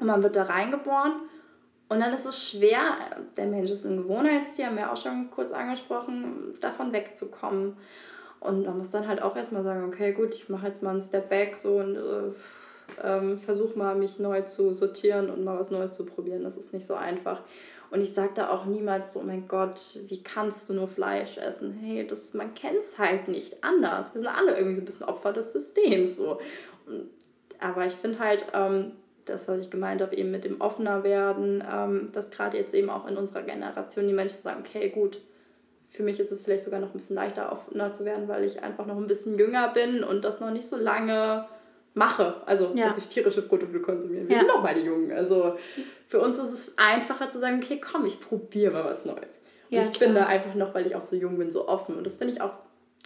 [0.00, 1.12] und man wird da reingeboren
[1.88, 2.96] und dann ist es schwer,
[3.36, 7.76] der Mensch ist ein Gewohnheitstier, haben wir auch schon kurz angesprochen, davon wegzukommen.
[8.40, 11.02] Und man muss dann halt auch erstmal sagen, okay, gut, ich mache jetzt mal einen
[11.02, 12.32] Step back so und äh,
[13.02, 16.44] ähm, versuche mal, mich neu zu sortieren und mal was Neues zu probieren.
[16.44, 17.40] Das ist nicht so einfach.
[17.90, 21.72] Und ich sage da auch niemals so, mein Gott, wie kannst du nur Fleisch essen?
[21.72, 24.14] Hey, das, man kennt es halt nicht anders.
[24.14, 26.16] Wir sind alle irgendwie so ein bisschen Opfer des Systems.
[26.16, 26.38] So.
[26.86, 27.08] Und,
[27.60, 28.92] aber ich finde halt, ähm,
[29.24, 32.90] das, was ich gemeint habe, eben mit dem offener werden, ähm, dass gerade jetzt eben
[32.90, 35.20] auch in unserer Generation die Menschen sagen, okay, gut,
[35.90, 38.62] für mich ist es vielleicht sogar noch ein bisschen leichter offener zu werden, weil ich
[38.62, 41.46] einfach noch ein bisschen jünger bin und das noch nicht so lange
[41.94, 42.36] mache.
[42.46, 42.88] Also, ja.
[42.88, 44.28] dass ich tierische Produkte konsumiere.
[44.28, 44.40] Wir ja.
[44.42, 45.10] sind auch beide jung.
[45.12, 45.56] Also,
[46.08, 49.38] für uns ist es einfacher zu sagen, okay, komm, ich probiere mal was Neues.
[49.70, 50.08] Ja, ich klar.
[50.08, 51.96] bin da einfach noch, weil ich auch so jung bin, so offen.
[51.96, 52.52] Und das finde ich auch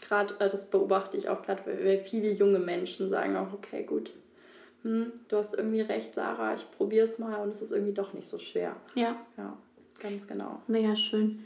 [0.00, 4.12] gerade, äh, das beobachte ich auch gerade, weil viele junge Menschen sagen auch, okay, gut,
[4.82, 8.12] hm, du hast irgendwie recht, Sarah, ich probiere es mal und es ist irgendwie doch
[8.12, 8.76] nicht so schwer.
[8.94, 9.16] Ja.
[9.36, 9.56] Ja,
[10.00, 10.60] ganz genau.
[10.66, 11.44] Mega schön.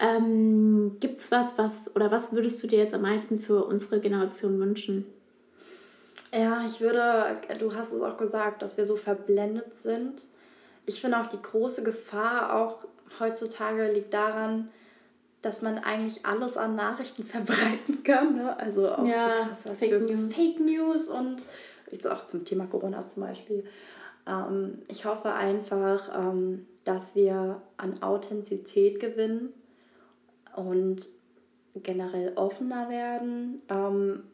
[0.00, 4.00] Ähm, Gibt es was, was, oder was würdest du dir jetzt am meisten für unsere
[4.00, 5.04] Generation wünschen?
[6.32, 10.22] Ja, ich würde, du hast es auch gesagt, dass wir so verblendet sind.
[10.86, 12.86] Ich finde auch die große Gefahr auch
[13.18, 14.70] heutzutage liegt daran,
[15.42, 18.36] dass man eigentlich alles an Nachrichten verbreiten kann.
[18.36, 18.58] Ne?
[18.58, 20.34] Also auch ja, so krass, Fake, News.
[20.34, 21.42] Fake News und
[21.90, 23.64] jetzt auch zum Thema Corona zum Beispiel.
[24.26, 29.52] Ähm, ich hoffe einfach, ähm, dass wir an Authentizität gewinnen
[30.56, 31.02] und
[31.74, 34.24] generell offener werden, ähm,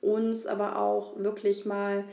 [0.00, 2.04] uns aber auch wirklich mal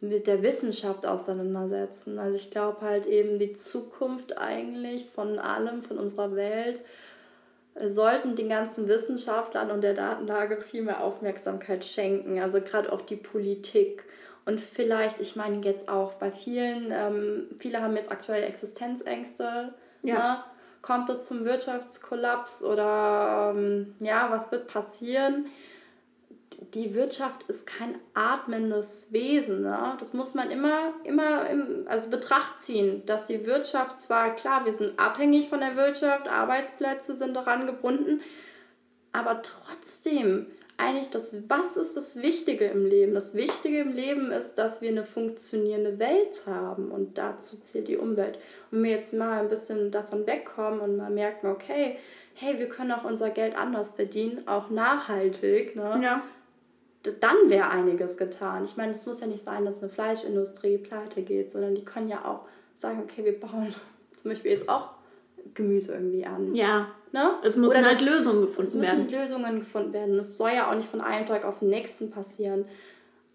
[0.00, 2.18] mit der Wissenschaft auseinandersetzen.
[2.18, 6.80] Also ich glaube halt eben die Zukunft eigentlich von allem, von unserer Welt,
[7.84, 12.40] sollten den ganzen Wissenschaftlern und der Datenlage viel mehr Aufmerksamkeit schenken.
[12.40, 14.04] Also gerade auch die Politik.
[14.46, 19.74] Und vielleicht, ich meine jetzt auch bei vielen, ähm, viele haben jetzt aktuell Existenzängste.
[20.02, 20.14] Ja.
[20.14, 20.44] Ne?
[20.86, 25.46] Kommt es zum Wirtschaftskollaps oder ähm, ja, was wird passieren?
[26.74, 29.62] Die Wirtschaft ist kein atmendes Wesen.
[29.62, 29.96] Ne?
[29.98, 34.72] Das muss man immer, immer im also Betracht ziehen, dass die Wirtschaft zwar, klar, wir
[34.72, 38.20] sind abhängig von der Wirtschaft, Arbeitsplätze sind daran gebunden,
[39.12, 40.46] aber trotzdem
[40.78, 43.14] eigentlich das, was ist das Wichtige im Leben?
[43.14, 47.96] Das Wichtige im Leben ist, dass wir eine funktionierende Welt haben und dazu zählt die
[47.96, 48.38] Umwelt.
[48.70, 51.96] Und wir jetzt mal ein bisschen davon wegkommen und mal merken, okay,
[52.34, 56.00] hey, wir können auch unser Geld anders verdienen, auch nachhaltig, ne?
[56.02, 56.22] Ja.
[57.20, 58.66] dann wäre einiges getan.
[58.66, 62.08] Ich meine, es muss ja nicht sein, dass eine Fleischindustrie pleite geht, sondern die können
[62.08, 62.46] ja auch
[62.76, 63.74] sagen, okay, wir bauen
[64.20, 64.90] zum Beispiel jetzt auch
[65.54, 66.54] Gemüse irgendwie an.
[66.54, 66.88] Ja.
[67.12, 67.30] Ne?
[67.44, 69.10] Es müssen Oder halt das- Lösungen Es gefunden müssen werden.
[69.10, 70.18] Lösungen gefunden werden.
[70.18, 72.64] Es soll ja auch nicht von einem Tag auf den nächsten passieren.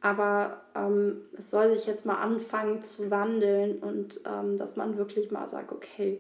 [0.02, 5.30] Aber ähm, es soll sich jetzt mal anfangen zu wandeln und ähm, dass man wirklich
[5.32, 6.20] mal sagt, okay,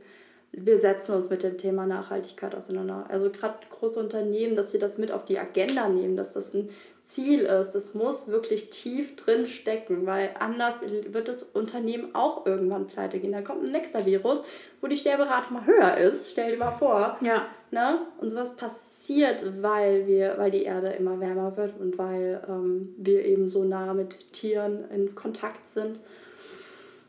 [0.51, 3.05] wir setzen uns mit dem Thema Nachhaltigkeit auseinander.
[3.09, 6.69] Also gerade große Unternehmen, dass sie das mit auf die Agenda nehmen, dass das ein
[7.11, 7.71] Ziel ist.
[7.71, 13.31] Das muss wirklich tief drin stecken, weil anders wird das Unternehmen auch irgendwann pleite gehen.
[13.31, 14.39] Dann kommt ein nächster Virus,
[14.79, 16.31] wo die Sterberate mal höher ist.
[16.31, 17.17] Stell dir mal vor.
[17.21, 17.47] Ja.
[17.71, 17.99] Ne?
[18.19, 23.23] Und sowas passiert, weil wir, weil die Erde immer wärmer wird und weil ähm, wir
[23.25, 25.99] eben so nah mit Tieren in Kontakt sind.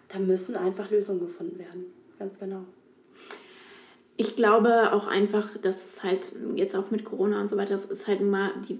[0.09, 1.87] Da müssen einfach Lösungen gefunden werden.
[2.19, 2.65] Ganz genau.
[4.23, 6.21] Ich glaube auch einfach, dass es halt
[6.55, 8.79] jetzt auch mit Corona und so weiter, das ist halt immer, die,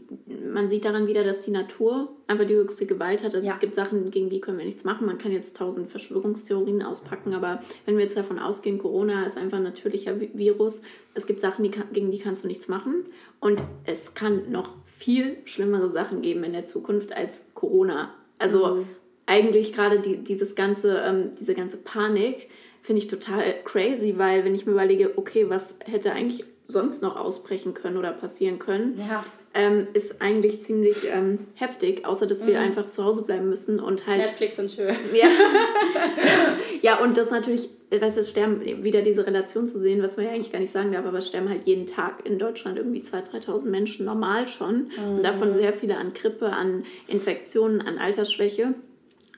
[0.53, 3.35] man sieht daran wieder, dass die Natur einfach die höchste Gewalt hat.
[3.35, 3.55] Also Ja.
[3.55, 5.05] es gibt Sachen, gegen die können wir nichts machen.
[5.07, 9.57] Man kann jetzt tausend Verschwörungstheorien auspacken, aber wenn wir jetzt davon ausgehen, Corona ist einfach
[9.59, 10.83] ein natürlicher Vi- Virus,
[11.15, 13.07] es gibt Sachen, die, kann- gegen die kannst du nichts machen.
[13.41, 18.15] Und es kann noch viel schlimmere Sachen geben in der Zukunft als Corona.
[18.39, 18.87] Also
[19.27, 22.49] eigentlich gerade die, dieses ganze, ähm, diese ganze Panik
[22.83, 27.17] finde ich total crazy, weil wenn ich mir überlege, okay, was hätte eigentlich sonst noch
[27.17, 29.25] ausbrechen können oder passieren können, Ja.
[29.55, 32.47] ähm, ist eigentlich ziemlich ähm, heftig, außer dass Mhm.
[32.49, 34.95] wir einfach zu Hause bleiben müssen und halt Netflix und schön.
[35.15, 35.29] ja.
[36.83, 40.33] ja, und das natürlich, weißt du, sterben wieder diese Relation zu sehen, was man ja
[40.33, 43.45] eigentlich gar nicht sagen darf, aber es sterben halt jeden Tag in Deutschland irgendwie 2.000,
[43.47, 44.91] 3.000 Menschen normal schon.
[45.07, 48.75] Und davon sehr viele an Grippe, an Infektionen, an Altersschwäche.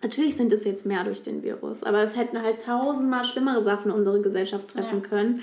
[0.05, 3.91] Natürlich sind es jetzt mehr durch den Virus, aber es hätten halt tausendmal schlimmere Sachen
[3.91, 5.09] unsere Gesellschaft treffen Ja.
[5.09, 5.43] können.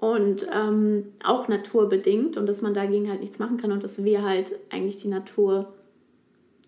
[0.00, 4.22] Und ähm, auch naturbedingt und dass man dagegen halt nichts machen kann und dass wir
[4.22, 5.72] halt eigentlich die Natur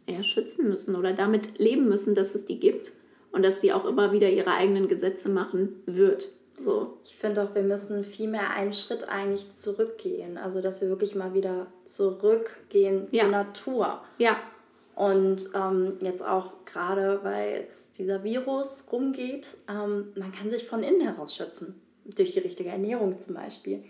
[0.07, 2.92] eher schützen müssen oder damit leben müssen, dass es die gibt
[3.32, 6.28] und dass sie auch immer wieder ihre eigenen Gesetze machen wird.
[6.59, 6.95] So.
[7.05, 10.38] Ich finde auch, wir müssen viel mehr einen Schritt eigentlich zurückgehen.
[10.38, 13.24] Also, dass wir wirklich mal wieder zurückgehen Ja.
[13.24, 14.01] zur Natur.
[14.18, 14.36] Ja,
[14.95, 20.82] Und ähm, jetzt auch gerade, weil jetzt dieser Virus rumgeht, ähm, man kann sich von
[20.82, 21.80] innen heraus schützen.
[22.05, 23.82] Durch die richtige Ernährung zum Beispiel.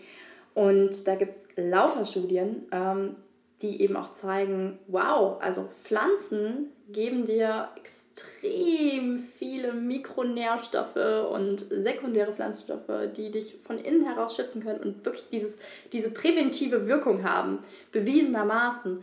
[0.54, 3.16] Und da gibt es lauter Studien, ähm,
[3.60, 13.10] die eben auch zeigen, wow, also Pflanzen geben dir extrem viele Mikronährstoffe und sekundäre Pflanzenstoffe,
[13.16, 15.58] die dich von innen heraus schützen können und wirklich dieses,
[15.92, 17.60] diese präventive Wirkung haben,
[17.92, 19.02] bewiesenermaßen.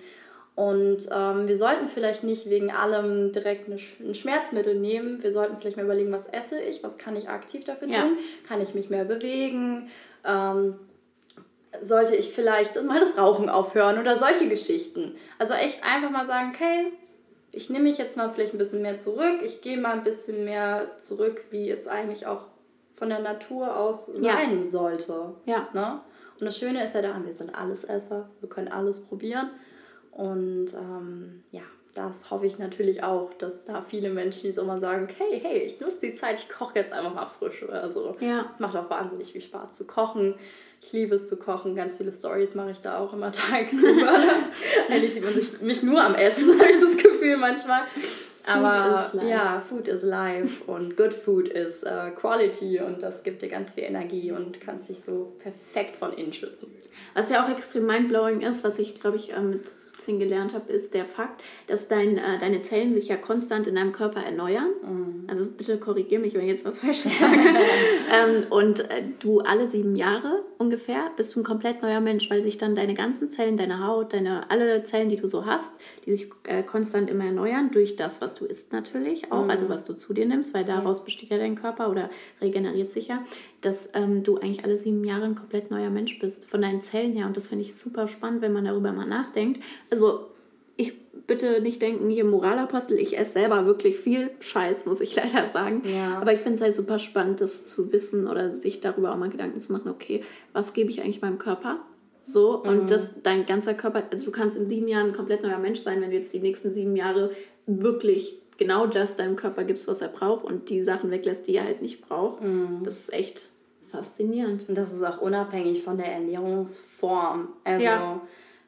[0.55, 5.23] Und ähm, wir sollten vielleicht nicht wegen allem direkt eine ein Schmerzmittel nehmen.
[5.23, 8.07] Wir sollten vielleicht mal überlegen, was esse ich, was kann ich aktiv dafür tun, Ja.
[8.47, 9.89] kann ich mich mehr bewegen,
[10.25, 10.75] ähm,
[11.81, 15.15] sollte ich vielleicht mal das Rauchen aufhören oder solche Geschichten.
[15.39, 16.91] Also echt einfach mal sagen, okay,
[17.53, 20.43] ich nehme mich jetzt mal vielleicht ein bisschen mehr zurück, ich gehe mal ein bisschen
[20.45, 22.41] mehr zurück, wie es eigentlich auch
[22.97, 24.33] von der Natur aus Ja.
[24.33, 25.33] sein sollte.
[25.45, 25.69] Ja.
[25.73, 26.01] Ne?
[26.39, 29.49] Und das Schöne ist ja daran, wir sind Allesesser, wir können alles probieren.
[30.11, 31.61] Und ähm, ja,
[31.93, 35.59] das hoffe ich natürlich auch, dass da viele Menschen jetzt auch mal sagen, hey, hey,
[35.59, 38.15] ich nutze die Zeit, ich koche jetzt einfach mal frisch oder so.
[38.19, 38.51] Ja.
[38.53, 40.35] Es macht auch wahnsinnig viel Spaß zu kochen.
[40.81, 41.75] Ich liebe es zu kochen.
[41.75, 44.13] Ganz viele Stories mache ich da auch immer tagsüber.
[44.89, 47.83] Eigentlich sieht man sich, mich nur am Essen, habe ich das Gefühl manchmal.
[48.47, 49.27] Aber life.
[49.27, 53.75] ja, Food is life und good food is äh, quality und das gibt dir ganz
[53.75, 56.73] viel Energie und kannst dich so perfekt von innen schützen.
[57.13, 59.63] Was ja auch extrem mindblowing ist, was ich glaube ich äh, mit
[60.01, 63.75] 17 gelernt habe, ist der Fakt, dass dein, äh, deine Zellen sich ja konstant in
[63.75, 64.69] deinem Körper erneuern.
[65.27, 67.37] Also bitte korrigiere mich, wenn ich jetzt was Falsches sage.
[68.11, 72.41] ähm, und äh, du alle sieben Jahre ungefähr bist du ein komplett neuer Mensch, weil
[72.41, 75.73] sich dann deine ganzen Zellen, deine Haut, deine alle Zellen, die du so hast,
[76.05, 79.85] die sich äh, konstant immer erneuern durch das, was du isst natürlich auch, also was
[79.85, 82.09] du zu dir nimmst, weil daraus besteht ja dein Körper oder
[82.39, 83.23] regeneriert sich ja,
[83.61, 87.13] dass ähm, du eigentlich alle sieben Jahre ein komplett neuer Mensch bist von deinen Zellen
[87.13, 87.25] her.
[87.25, 89.63] Und das finde ich super spannend, wenn man darüber mal nachdenkt.
[89.89, 90.27] Also
[90.77, 90.93] ich
[91.31, 95.81] bitte nicht denken, hier Moralapostel, ich esse selber wirklich viel Scheiß, muss ich leider sagen.
[95.85, 96.19] Ja.
[96.19, 99.29] Aber ich finde es halt super spannend, das zu wissen oder sich darüber auch mal
[99.29, 101.79] Gedanken zu machen, okay, was gebe ich eigentlich meinem Körper?
[102.25, 105.57] So, und das, dein ganzer Körper, also du kannst in sieben Jahren ein komplett neuer
[105.57, 107.31] Mensch sein, wenn du jetzt die nächsten sieben Jahre
[107.65, 111.63] wirklich genau das deinem Körper gibst, was er braucht und die Sachen weglässt, die er
[111.63, 112.41] halt nicht braucht.
[112.83, 113.45] Das ist echt
[113.91, 114.69] faszinierend.
[114.69, 117.49] Und das ist auch unabhängig von der Ernährungsform.
[117.63, 118.21] Also, Ja.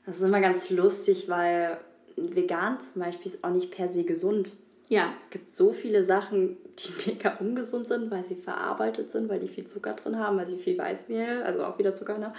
[0.05, 1.77] das ist immer ganz lustig, weil
[2.15, 4.55] vegan zum Beispiel ist auch nicht per se gesund.
[4.89, 9.39] Ja, Es gibt so viele Sachen, die mega ungesund sind, weil sie verarbeitet sind, weil
[9.39, 12.33] die viel Zucker drin haben, weil sie viel Weißmehl, also auch wieder Zucker, ne?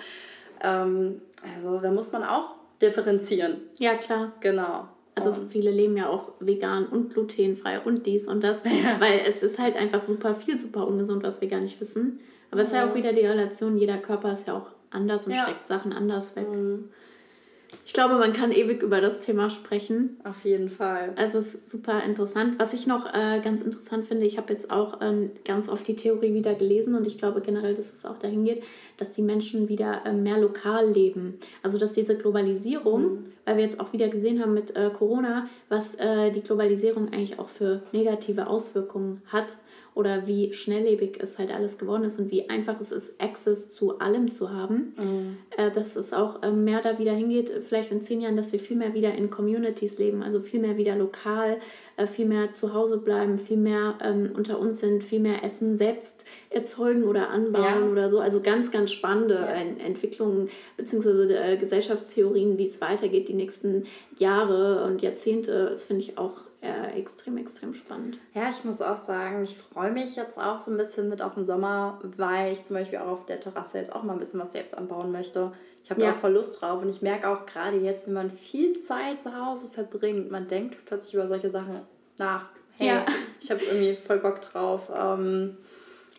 [0.62, 3.58] Ähm, also da muss man auch differenzieren.
[3.78, 4.32] Ja, klar.
[4.40, 4.88] Genau.
[5.16, 9.00] Also viele leben ja auch vegan und glutenfrei und dies und das, ja.
[9.00, 12.20] weil es ist halt einfach super viel, super ungesund, was wir gar nicht wissen.
[12.50, 15.32] Aber es ist ja auch wieder die Relation, jeder Körper ist ja auch anders und
[15.32, 15.44] ja.
[15.44, 16.48] steckt Sachen anders weg.
[16.48, 16.90] Mhm.
[17.86, 20.18] Ich glaube, man kann ewig über das Thema sprechen.
[20.24, 21.12] Auf jeden Fall.
[21.16, 22.54] Also es ist super interessant.
[22.58, 25.96] Was ich noch äh, ganz interessant finde, ich habe jetzt auch ähm, ganz oft die
[25.96, 28.62] Theorie wieder gelesen und ich glaube generell, dass es auch dahin geht,
[28.96, 31.38] dass die Menschen wieder äh, mehr lokal leben.
[31.62, 33.24] Also dass diese Globalisierung, mhm.
[33.44, 37.38] weil wir jetzt auch wieder gesehen haben mit äh, Corona, was äh, die Globalisierung eigentlich
[37.38, 39.46] auch für negative Auswirkungen hat
[39.94, 44.00] oder wie schnelllebig es halt alles geworden ist und wie einfach es ist, Access zu
[44.00, 45.36] allem zu haben, mhm.
[45.56, 48.58] äh, dass es auch äh, mehr da wieder hingeht, vielleicht in zehn Jahren, dass wir
[48.58, 51.58] viel mehr wieder in Communities leben, also viel mehr wieder lokal,
[51.96, 55.76] äh, viel mehr zu Hause bleiben, viel mehr ähm, unter uns sind, viel mehr Essen
[55.76, 57.88] selbst erzeugen oder anbauen ja.
[57.90, 58.18] oder so.
[58.18, 59.84] Also ganz, ganz spannende ja.
[59.86, 61.32] Entwicklungen bzw.
[61.32, 63.84] Äh, Gesellschaftstheorien, wie es weitergeht die nächsten
[64.18, 65.70] Jahre und Jahrzehnte.
[65.72, 66.34] Das finde ich auch
[66.64, 68.18] äh, extrem, extrem spannend.
[68.32, 71.34] Ja, ich muss auch sagen, ich freue mich jetzt auch so ein bisschen mit auf
[71.34, 74.40] den Sommer, weil ich zum Beispiel auch auf der Terrasse jetzt auch mal ein bisschen
[74.40, 75.52] was selbst anbauen möchte.
[75.84, 76.12] Ich habe ja.
[76.12, 79.36] auch voll Lust drauf und ich merke auch gerade jetzt, wenn man viel Zeit zu
[79.38, 81.80] Hause verbringt, man denkt plötzlich über solche Sachen
[82.16, 82.46] nach.
[82.78, 83.06] Hey, ja.
[83.40, 84.90] ich habe irgendwie voll Bock drauf.
[84.94, 85.58] Ähm,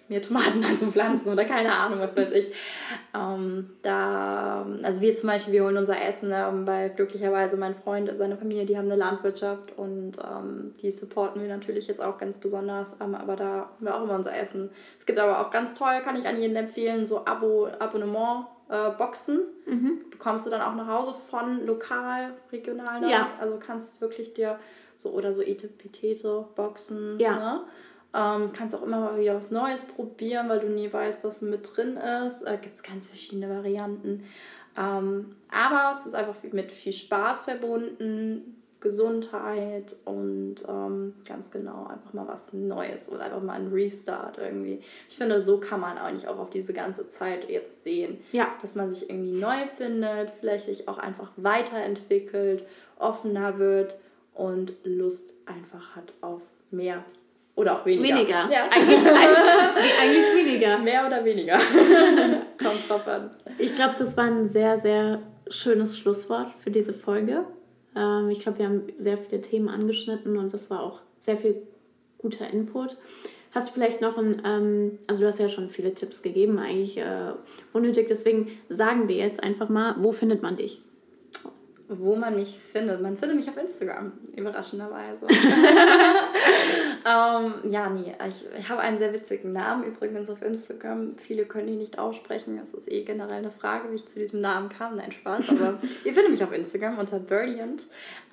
[0.08, 2.53] mir Tomaten anzupflanzen oder keine Ahnung, was weiß ich.
[3.14, 8.10] Ähm, da, also wir zum Beispiel, wir holen unser Essen, ähm, weil glücklicherweise mein Freund,
[8.16, 12.38] seine Familie, die haben eine Landwirtschaft und ähm, die supporten wir natürlich jetzt auch ganz
[12.38, 14.70] besonders, ähm, aber da haben wir auch immer unser Essen.
[14.99, 18.47] Es gibt aber auch ganz toll, kann ich an jeden empfehlen, so Abo, Abonnement.
[18.68, 20.06] Äh, Boxen mhm.
[20.10, 22.99] bekommst du dann auch nach Hause von lokal, regional.
[22.99, 23.12] Ne?
[23.12, 23.30] Ja.
[23.39, 24.58] Also kannst wirklich dir
[24.95, 27.20] so oder so Etepetete Boxen.
[27.20, 27.36] Ja.
[27.36, 27.62] Ne?
[28.16, 31.76] Ähm, kannst auch immer mal wieder was Neues probieren, weil du nie weißt, was mit
[31.76, 32.43] drin ist.
[32.43, 34.24] Äh, Gibt es ganz verschiedene Varianten.
[34.78, 42.13] Ähm, aber es ist einfach mit viel Spaß verbunden, Gesundheit und ähm, ganz genau einfach
[42.13, 44.82] mal was Neues oder einfach mal ein Restart irgendwie.
[45.09, 48.20] Ich finde, so kann man eigentlich auch auf diese ganze Zeit jetzt sehen.
[48.32, 48.47] Ja.
[48.61, 52.63] Dass man sich irgendwie neu findet, vielleicht sich auch einfach weiterentwickelt,
[52.99, 53.95] offener wird
[54.36, 57.03] und Lust einfach hat auf mehr
[57.56, 58.16] oder auch weniger.
[58.16, 58.49] Weniger.
[58.51, 58.66] Ja.
[58.72, 60.78] Eigentlich, eigentlich, eigentlich weniger.
[60.80, 61.58] Mehr oder weniger.
[62.62, 63.32] Kommt drauf an.
[63.58, 67.45] Ich glaube, das war ein sehr, sehr schönes Schlusswort für diese Folge.
[67.95, 71.62] Ähm, ich glaube, wir haben sehr viele Themen angeschnitten und das war auch sehr viel
[72.18, 72.97] guter Input.
[73.51, 76.97] Hast du vielleicht noch ein, ähm, also du hast ja schon viele Tipps gegeben, eigentlich
[76.97, 77.32] äh,
[77.72, 80.82] unnötig, deswegen sagen wir jetzt einfach mal, wo findet man dich?
[81.88, 83.01] Wo man mich findet.
[83.01, 85.27] Man findet mich auf Instagram, überraschenderweise.
[87.05, 91.15] ähm, ja, nee, ich, ich habe einen sehr witzigen Namen übrigens auf Instagram.
[91.17, 92.59] Viele können ihn nicht aussprechen.
[92.61, 94.95] Es ist eh generell eine Frage, wie ich zu diesem Namen kam.
[94.95, 95.49] Nein, Spaß.
[95.49, 97.83] Aber ihr findet mich auf Instagram unter Brilliant.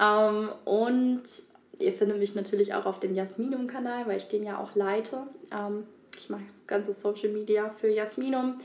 [0.01, 1.25] Ähm, und
[1.79, 5.27] ihr findet mich natürlich auch auf dem Jasminum-Kanal, weil ich den ja auch leite.
[5.51, 5.85] Ähm,
[6.19, 8.61] ich mache das ganze Social Media für Jasminum.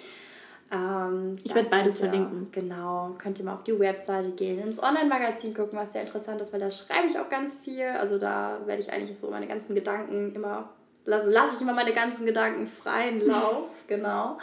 [0.71, 2.47] Ähm, ich werde beides ihr, verlinken.
[2.51, 6.51] Genau, könnt ihr mal auf die Webseite gehen, ins Online-Magazin gucken, was sehr interessant ist,
[6.51, 7.85] weil da schreibe ich auch ganz viel.
[7.85, 10.69] Also da werde ich eigentlich so meine ganzen Gedanken immer,
[11.05, 14.37] lasse, lasse ich immer meine ganzen Gedanken freien Lauf, genau.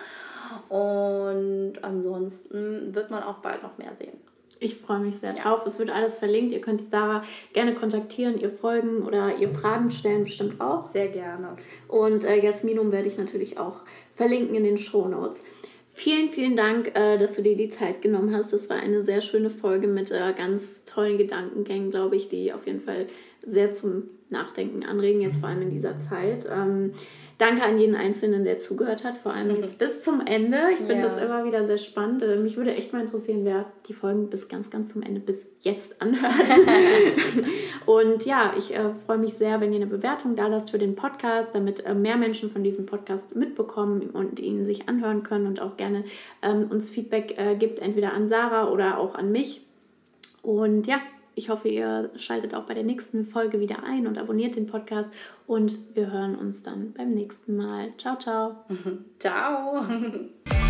[0.68, 4.18] Und ansonsten wird man auch bald noch mehr sehen.
[4.60, 5.42] Ich freue mich sehr ja.
[5.42, 5.66] drauf.
[5.66, 6.52] Es wird alles verlinkt.
[6.52, 10.90] Ihr könnt die Sarah gerne kontaktieren, ihr folgen oder ihr Fragen stellen, bestimmt auch.
[10.92, 11.56] Sehr gerne.
[11.88, 13.80] Und äh, Jasminum werde ich natürlich auch
[14.14, 15.42] verlinken in den Show Notes.
[15.96, 18.52] Vielen, vielen Dank, äh, dass du dir die Zeit genommen hast.
[18.52, 22.66] Das war eine sehr schöne Folge mit äh, ganz tollen Gedankengängen, glaube ich, die auf
[22.66, 23.06] jeden Fall
[23.46, 26.46] sehr zum Nachdenken anregen, jetzt vor allem in dieser Zeit.
[27.38, 30.56] Danke an jeden Einzelnen, der zugehört hat, vor allem jetzt bis zum Ende.
[30.72, 31.02] Ich finde ja.
[31.02, 32.22] das immer wieder sehr spannend.
[32.22, 35.44] Äh, mich würde echt mal interessieren, wer die Folgen bis ganz, ganz zum Ende, bis
[35.62, 36.32] jetzt anhört.
[37.86, 40.94] und ja, ich äh, freue mich sehr, wenn ihr eine Bewertung da lasst für den
[40.94, 45.60] Podcast, damit äh, mehr Menschen von diesem Podcast mitbekommen und ihn sich anhören können und
[45.60, 46.04] auch gerne
[46.42, 49.66] ähm, uns Feedback äh, gibt, entweder an Sarah oder auch an mich.
[50.42, 51.00] Und ja,
[51.34, 55.12] ich hoffe, ihr schaltet auch bei der nächsten Folge wieder ein und abonniert den Podcast.
[55.46, 57.92] Und wir hören uns dann beim nächsten Mal.
[57.98, 58.64] Ciao, ciao.
[59.18, 59.84] ciao.